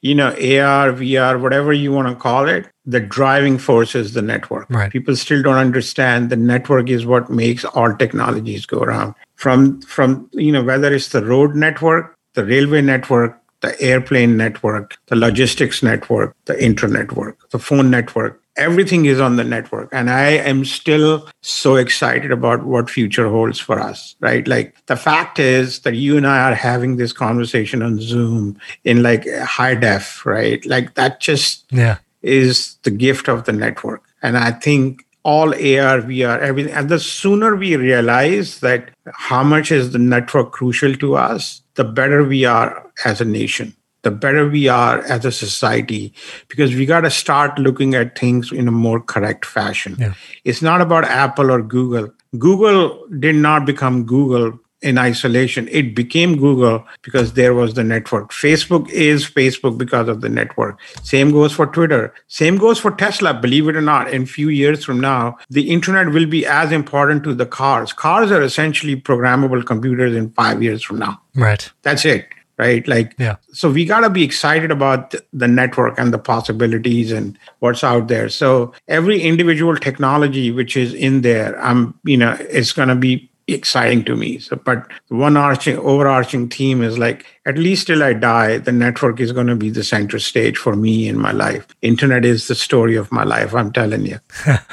you 0.02 0.14
know, 0.14 0.28
AR, 0.28 0.92
VR, 0.92 1.40
whatever 1.40 1.72
you 1.72 1.92
want 1.92 2.08
to 2.08 2.14
call 2.14 2.48
it, 2.48 2.66
the 2.86 3.00
driving 3.00 3.58
force 3.58 3.94
is 3.94 4.14
the 4.14 4.22
network. 4.22 4.68
Right. 4.70 4.90
People 4.90 5.14
still 5.14 5.42
don't 5.42 5.58
understand 5.58 6.30
the 6.30 6.36
network 6.36 6.88
is 6.88 7.04
what 7.04 7.30
makes 7.30 7.64
all 7.64 7.94
technologies 7.94 8.66
go 8.66 8.78
around. 8.78 9.14
From 9.36 9.80
from 9.82 10.28
you 10.32 10.52
know, 10.52 10.62
whether 10.62 10.92
it's 10.92 11.08
the 11.08 11.24
road 11.24 11.54
network, 11.54 12.16
the 12.34 12.44
railway 12.44 12.80
network, 12.80 13.40
the 13.60 13.78
airplane 13.80 14.36
network, 14.36 14.96
the 15.06 15.16
logistics 15.16 15.82
network, 15.82 16.34
the 16.46 16.62
internet 16.62 17.08
network, 17.08 17.48
the 17.50 17.58
phone 17.58 17.90
network, 17.90 18.42
everything 18.60 19.06
is 19.06 19.20
on 19.20 19.36
the 19.36 19.44
network. 19.44 19.88
And 19.92 20.10
i 20.10 20.26
am 20.52 20.64
still 20.64 21.28
so 21.40 21.76
excited 21.76 22.30
about 22.30 22.64
what 22.64 22.90
future 22.90 23.28
holds 23.28 23.58
for 23.58 23.80
us 23.80 24.14
right? 24.20 24.46
Like 24.46 24.74
the 24.86 24.96
fact 24.96 25.38
is 25.38 25.80
that 25.80 25.94
you 25.94 26.16
and 26.16 26.26
i 26.26 26.38
are 26.50 26.54
having 26.54 26.96
this 26.96 27.12
conversation 27.12 27.82
on 27.82 28.00
zoom 28.00 28.58
in 28.84 29.02
like 29.02 29.28
high 29.56 29.74
def 29.74 30.24
right? 30.26 30.64
Like 30.66 30.94
that 30.94 31.20
just 31.20 31.64
yeah. 31.72 31.96
is 32.22 32.76
the 32.82 32.90
gift 32.90 33.28
of 33.28 33.44
the 33.44 33.52
network. 33.52 34.04
And 34.22 34.36
i 34.36 34.50
think 34.52 35.06
all 35.22 35.50
AR, 35.50 36.00
VR, 36.00 36.40
everything. 36.40 36.72
And 36.72 36.88
the 36.88 36.98
sooner 36.98 37.54
we 37.54 37.76
realize 37.76 38.60
that 38.60 38.90
how 39.12 39.42
much 39.42 39.70
is 39.70 39.92
the 39.92 39.98
network 39.98 40.50
crucial 40.50 40.94
to 40.94 41.14
us, 41.14 41.60
the 41.74 41.84
better 41.84 42.24
we 42.24 42.46
are 42.46 42.90
as 43.04 43.20
a 43.20 43.26
nation 43.26 43.76
the 44.02 44.10
better 44.10 44.48
we 44.48 44.68
are 44.68 45.00
as 45.02 45.24
a 45.24 45.32
society 45.32 46.12
because 46.48 46.74
we 46.74 46.86
got 46.86 47.02
to 47.02 47.10
start 47.10 47.58
looking 47.58 47.94
at 47.94 48.18
things 48.18 48.52
in 48.52 48.68
a 48.68 48.72
more 48.72 49.00
correct 49.00 49.44
fashion. 49.44 49.96
Yeah. 49.98 50.14
It's 50.44 50.62
not 50.62 50.80
about 50.80 51.04
Apple 51.04 51.50
or 51.50 51.62
Google. 51.62 52.12
Google 52.38 53.06
did 53.18 53.34
not 53.34 53.66
become 53.66 54.04
Google 54.04 54.58
in 54.82 54.96
isolation. 54.96 55.68
It 55.68 55.94
became 55.94 56.38
Google 56.38 56.86
because 57.02 57.34
there 57.34 57.52
was 57.52 57.74
the 57.74 57.84
network. 57.84 58.32
Facebook 58.32 58.88
is 58.88 59.28
Facebook 59.28 59.76
because 59.76 60.08
of 60.08 60.22
the 60.22 60.28
network. 60.28 60.80
Same 61.02 61.32
goes 61.32 61.52
for 61.52 61.66
Twitter. 61.66 62.14
Same 62.28 62.56
goes 62.56 62.78
for 62.78 62.90
Tesla. 62.90 63.34
Believe 63.34 63.68
it 63.68 63.76
or 63.76 63.82
not, 63.82 64.10
in 64.10 64.24
few 64.24 64.48
years 64.48 64.84
from 64.84 64.98
now, 64.98 65.36
the 65.50 65.70
internet 65.70 66.14
will 66.14 66.26
be 66.26 66.46
as 66.46 66.72
important 66.72 67.24
to 67.24 67.34
the 67.34 67.46
cars. 67.46 67.92
Cars 67.92 68.30
are 68.30 68.42
essentially 68.42 68.96
programmable 68.96 69.64
computers 69.66 70.16
in 70.16 70.30
five 70.30 70.62
years 70.62 70.82
from 70.82 70.98
now. 70.98 71.20
Right. 71.34 71.70
That's 71.82 72.06
it 72.06 72.26
right? 72.60 72.86
Like 72.86 73.14
yeah. 73.18 73.36
so 73.52 73.70
we 73.70 73.84
got 73.84 74.00
to 74.00 74.10
be 74.10 74.22
excited 74.22 74.70
about 74.70 75.14
the 75.32 75.48
network 75.48 75.98
and 75.98 76.12
the 76.12 76.18
possibilities 76.18 77.10
and 77.10 77.38
what's 77.60 77.82
out 77.82 78.08
there. 78.08 78.28
So 78.28 78.72
every 78.86 79.20
individual 79.22 79.76
technology 79.76 80.50
which 80.50 80.76
is 80.76 80.94
in 80.94 81.22
there 81.22 81.60
i'm 81.62 81.98
you 82.04 82.16
know 82.16 82.36
it's 82.58 82.72
going 82.72 82.88
to 82.88 82.94
be 82.94 83.26
exciting 83.48 84.04
to 84.04 84.14
me. 84.14 84.38
So 84.38 84.56
but 84.56 84.86
one 85.08 85.36
arching 85.36 85.76
overarching 85.78 86.48
theme 86.48 86.82
is 86.82 86.98
like 86.98 87.26
at 87.46 87.58
least 87.58 87.88
till 87.88 88.02
i 88.02 88.12
die 88.12 88.58
the 88.58 88.70
network 88.70 89.18
is 89.18 89.32
going 89.32 89.48
to 89.48 89.56
be 89.56 89.70
the 89.70 89.82
center 89.82 90.20
stage 90.20 90.56
for 90.56 90.76
me 90.76 91.08
in 91.08 91.18
my 91.18 91.32
life. 91.32 91.66
Internet 91.82 92.24
is 92.24 92.46
the 92.46 92.54
story 92.54 92.96
of 92.96 93.10
my 93.10 93.24
life 93.24 93.54
i'm 93.54 93.72
telling 93.72 94.06
you. 94.06 94.20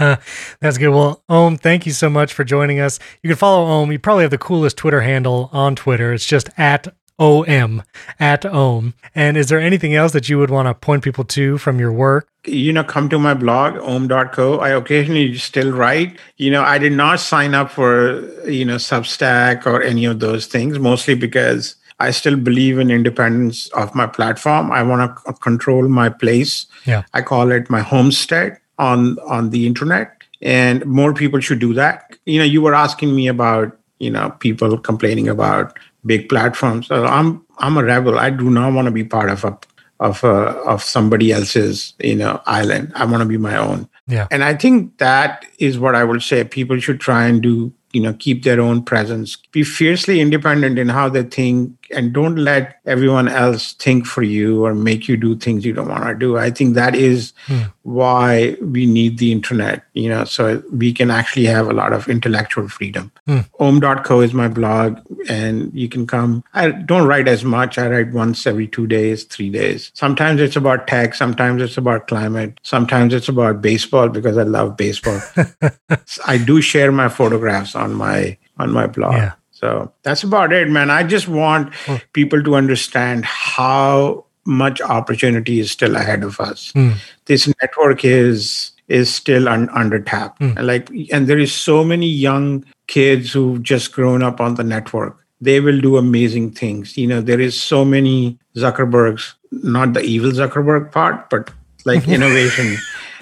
That's 0.62 0.78
good. 0.78 0.90
Well 0.90 1.24
om 1.30 1.58
thank 1.58 1.86
you 1.88 1.92
so 1.92 2.10
much 2.10 2.34
for 2.34 2.44
joining 2.44 2.80
us. 2.80 3.00
You 3.24 3.30
can 3.30 3.38
follow 3.38 3.66
om 3.66 3.92
you 3.92 4.00
probably 4.00 4.24
have 4.24 4.32
the 4.32 4.38
coolest 4.38 4.78
twitter 4.78 5.02
handle 5.02 5.50
on 5.52 5.76
twitter. 5.76 6.14
It's 6.14 6.26
just 6.26 6.50
at 6.58 6.88
OM 7.20 7.84
at 8.20 8.46
OM. 8.46 8.94
And 9.16 9.38
is 9.38 9.50
there 9.50 9.60
anything 9.60 9.96
else 9.96 10.12
that 10.14 10.30
you 10.30 10.38
would 10.38 10.50
want 10.50 10.68
to 10.68 10.74
point 10.74 11.04
people 11.04 11.24
to 11.26 11.58
from 11.58 11.80
your 11.80 11.92
work? 11.92 12.28
You 12.46 12.72
know, 12.72 12.84
come 12.84 13.10
to 13.10 13.20
my 13.20 13.34
blog, 13.34 13.78
om.co. 13.78 14.60
I 14.60 14.70
occasionally 14.70 15.38
still 15.38 15.72
write. 15.72 16.20
You 16.38 16.52
know, 16.52 16.64
I 16.64 16.78
did 16.78 16.94
not 16.94 17.20
sign 17.20 17.54
up 17.54 17.72
for, 17.72 18.22
you 18.48 18.66
know, 18.66 18.76
Substack 18.76 19.66
or 19.66 19.82
any 19.82 20.06
of 20.06 20.20
those 20.20 20.46
things, 20.46 20.80
mostly 20.80 21.16
because 21.16 21.76
I 22.00 22.12
still 22.12 22.36
believe 22.38 22.78
in 22.78 22.92
independence 22.92 23.68
of 23.70 23.94
my 23.96 24.08
platform. 24.08 24.72
I 24.72 24.84
want 24.84 25.18
to 25.26 25.34
control 25.34 25.88
my 25.88 26.10
place. 26.10 26.68
Yeah. 26.86 27.04
I 27.14 27.22
call 27.22 27.52
it 27.52 27.70
my 27.70 27.82
homestead 27.82 28.60
on 28.78 29.18
on 29.20 29.50
the 29.50 29.66
internet. 29.66 30.14
And 30.42 30.86
more 30.86 31.14
people 31.14 31.40
should 31.40 31.60
do 31.60 31.74
that. 31.74 32.16
You 32.26 32.40
know, 32.40 32.46
you 32.46 32.62
were 32.62 32.76
asking 32.76 33.16
me 33.16 33.28
about, 33.28 33.76
you 33.98 34.12
know, 34.12 34.30
people 34.40 34.78
complaining 34.78 35.28
about 35.28 35.78
big 36.06 36.30
platforms. 36.30 36.88
So 36.88 37.06
I'm 37.06 37.46
I'm 37.58 37.78
a 37.78 37.84
rebel. 37.84 38.20
I 38.20 38.30
do 38.30 38.50
not 38.50 38.74
want 38.74 38.86
to 38.86 38.92
be 38.92 39.04
part 39.04 39.30
of 39.30 39.44
a 39.44 39.58
of 40.00 40.24
a, 40.24 40.28
of 40.28 40.84
somebody 40.84 41.32
else's 41.32 41.94
you 42.00 42.16
know 42.16 42.42
island. 42.46 42.92
I 42.96 43.06
want 43.06 43.22
to 43.22 43.28
be 43.28 43.38
my 43.38 43.58
own. 43.58 43.90
Yeah. 44.08 44.28
And 44.32 44.44
I 44.44 44.54
think 44.56 44.98
that 45.00 45.46
is 45.60 45.80
what 45.80 45.96
I 45.96 46.04
would 46.04 46.22
say 46.22 46.44
people 46.44 46.80
should 46.80 47.00
try 47.00 47.26
and 47.26 47.42
do 47.42 47.74
you 47.94 48.02
know 48.02 48.14
keep 48.14 48.44
their 48.44 48.60
own 48.60 48.84
presence 48.84 49.38
be 49.52 49.64
fiercely 49.64 50.20
independent 50.20 50.78
in 50.78 50.90
how 50.90 51.10
they 51.10 51.24
think 51.24 51.87
and 51.92 52.14
don't 52.14 52.36
let 52.36 52.80
everyone 52.86 53.28
else 53.28 53.74
think 53.74 54.06
for 54.06 54.24
you 54.24 54.66
or 54.66 54.74
make 54.74 55.08
you 55.08 55.18
do 55.18 55.36
things 55.36 55.66
you 55.66 55.74
don't 55.74 55.90
want 55.90 56.06
to 56.06 56.16
do. 56.16 56.38
I 56.38 56.52
think 56.52 56.76
that 56.76 56.96
is 56.96 57.34
hmm. 57.46 57.64
why 57.84 58.56
we 58.62 58.86
need 58.86 59.18
the 59.18 59.32
internet 59.32 59.84
you 59.94 60.10
know 60.10 60.26
so 60.26 60.62
we 60.72 60.92
can 60.92 61.10
actually 61.10 61.46
have 61.46 61.68
a 61.68 61.74
lot 61.74 61.94
of 61.94 62.08
intellectual 62.08 62.68
freedom. 62.68 63.12
Hmm. 63.26 63.40
om.co 63.60 64.22
is 64.22 64.34
my 64.34 64.48
blog 64.48 65.00
and 65.30 65.74
you 65.74 65.90
can 65.90 66.08
come. 66.08 66.44
I 66.54 66.72
don't 66.72 67.08
write 67.08 67.28
as 67.28 67.44
much. 67.44 67.78
I 67.78 67.90
write 67.90 68.12
once 68.12 68.46
every 68.46 68.68
two 68.68 68.88
days 68.88 69.24
three 69.24 69.50
days. 69.50 69.92
Sometimes 69.94 70.42
it's 70.42 70.56
about 70.56 70.88
tech 70.88 71.16
sometimes 71.16 71.62
it's 71.62 71.78
about 71.78 72.08
climate 72.08 72.60
sometimes 72.64 73.14
it's 73.14 73.30
about 73.30 73.62
baseball 73.62 74.10
because 74.10 74.38
i 74.38 74.44
love 74.44 74.78
baseball. 74.78 75.20
I 76.26 76.38
do 76.38 76.62
share 76.62 76.92
my 76.92 77.10
photographs 77.10 77.76
on 77.76 77.94
my 77.94 78.38
on 78.58 78.72
my 78.72 78.88
blog. 78.88 79.14
Yeah. 79.14 79.34
So 79.60 79.92
that's 80.04 80.24
about 80.24 80.54
it, 80.54 80.70
man. 80.70 80.92
I 80.92 81.04
just 81.04 81.28
want 81.28 81.74
mm. 81.86 82.02
people 82.14 82.44
to 82.44 82.56
understand 82.56 83.26
how 83.26 84.26
much 84.46 84.80
opportunity 84.82 85.60
is 85.60 85.72
still 85.72 85.96
ahead 85.96 86.24
of 86.24 86.40
us. 86.40 86.72
Mm. 86.74 86.94
This 87.26 87.52
network 87.62 88.06
is 88.06 88.72
is 88.88 89.14
still 89.14 89.50
un- 89.50 89.70
under 89.70 90.00
tap. 90.00 90.40
Mm. 90.40 90.64
Like, 90.64 90.90
and 91.12 91.28
there 91.28 91.40
is 91.40 91.52
so 91.52 91.84
many 91.84 92.08
young 92.08 92.64
kids 92.86 93.34
who've 93.34 93.62
just 93.62 93.92
grown 93.92 94.24
up 94.24 94.40
on 94.40 94.56
the 94.56 94.64
network. 94.64 95.26
They 95.42 95.60
will 95.60 95.82
do 95.82 95.98
amazing 95.98 96.52
things. 96.52 96.96
You 96.98 97.08
know, 97.08 97.20
there 97.20 97.42
is 97.42 97.60
so 97.60 97.84
many 97.84 98.38
Zuckerbergs, 98.56 99.34
not 99.52 99.94
the 99.94 100.02
evil 100.02 100.32
Zuckerberg 100.32 100.92
part, 100.92 101.30
but 101.30 101.52
like 101.84 102.08
innovation 102.08 102.78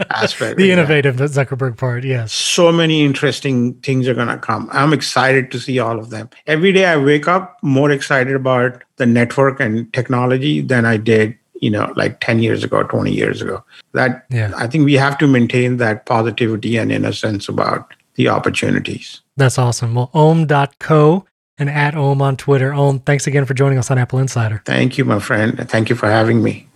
aspect. 0.10 0.58
the 0.58 0.72
innovative 0.72 1.18
that. 1.18 1.32
Zuckerberg 1.32 1.78
part, 1.78 2.04
yes. 2.04 2.34
So 2.34 2.72
many 2.72 3.04
interesting 3.04 3.74
things 3.76 4.08
are 4.08 4.14
going 4.14 4.28
to 4.28 4.38
come. 4.38 4.70
I'm 4.72 4.94
excited 4.94 5.52
to 5.52 5.60
see 5.60 5.80
all 5.80 6.00
of 6.00 6.10
them. 6.10 6.30
Every 6.48 6.72
day 6.72 6.86
I 6.86 6.98
wake 6.98 7.28
up 7.28 7.58
more 7.62 7.92
excited 7.92 8.36
about 8.36 8.84
the 8.98 9.06
network 9.06 9.60
and 9.60 9.92
technology 9.94 10.62
than 10.62 10.86
I 10.86 10.98
did, 10.98 11.38
you 11.62 11.70
know, 11.70 11.92
like 11.96 12.20
10 12.20 12.40
years 12.40 12.64
ago, 12.64 12.84
20 12.84 13.12
years 13.12 13.42
ago. 13.42 13.64
That 13.94 14.26
yeah. 14.30 14.52
I 14.56 14.68
think 14.68 14.86
we 14.86 14.94
have 14.94 15.18
to 15.20 15.28
maintain 15.28 15.78
that 15.78 16.06
positivity 16.06 16.78
and 16.78 16.92
innocence 16.92 17.50
about 17.50 17.94
the 18.16 18.30
opportunities. 18.30 19.22
That's 19.38 19.58
awesome. 19.58 19.96
Well, 19.96 20.10
om.co 20.14 21.26
and 21.58 21.70
at 21.70 21.96
Om 21.96 22.22
on 22.22 22.38
Twitter. 22.38 22.74
Om, 22.74 23.00
thanks 23.00 23.28
again 23.28 23.46
for 23.46 23.54
joining 23.54 23.78
us 23.78 23.92
on 23.92 23.98
AppleInsider. 23.98 24.66
Thank 24.66 24.98
you, 24.98 25.06
my 25.06 25.20
friend. 25.20 25.70
Thank 25.70 25.90
you 25.90 25.96
for 25.96 26.10
having 26.10 26.44
me. 26.44 26.68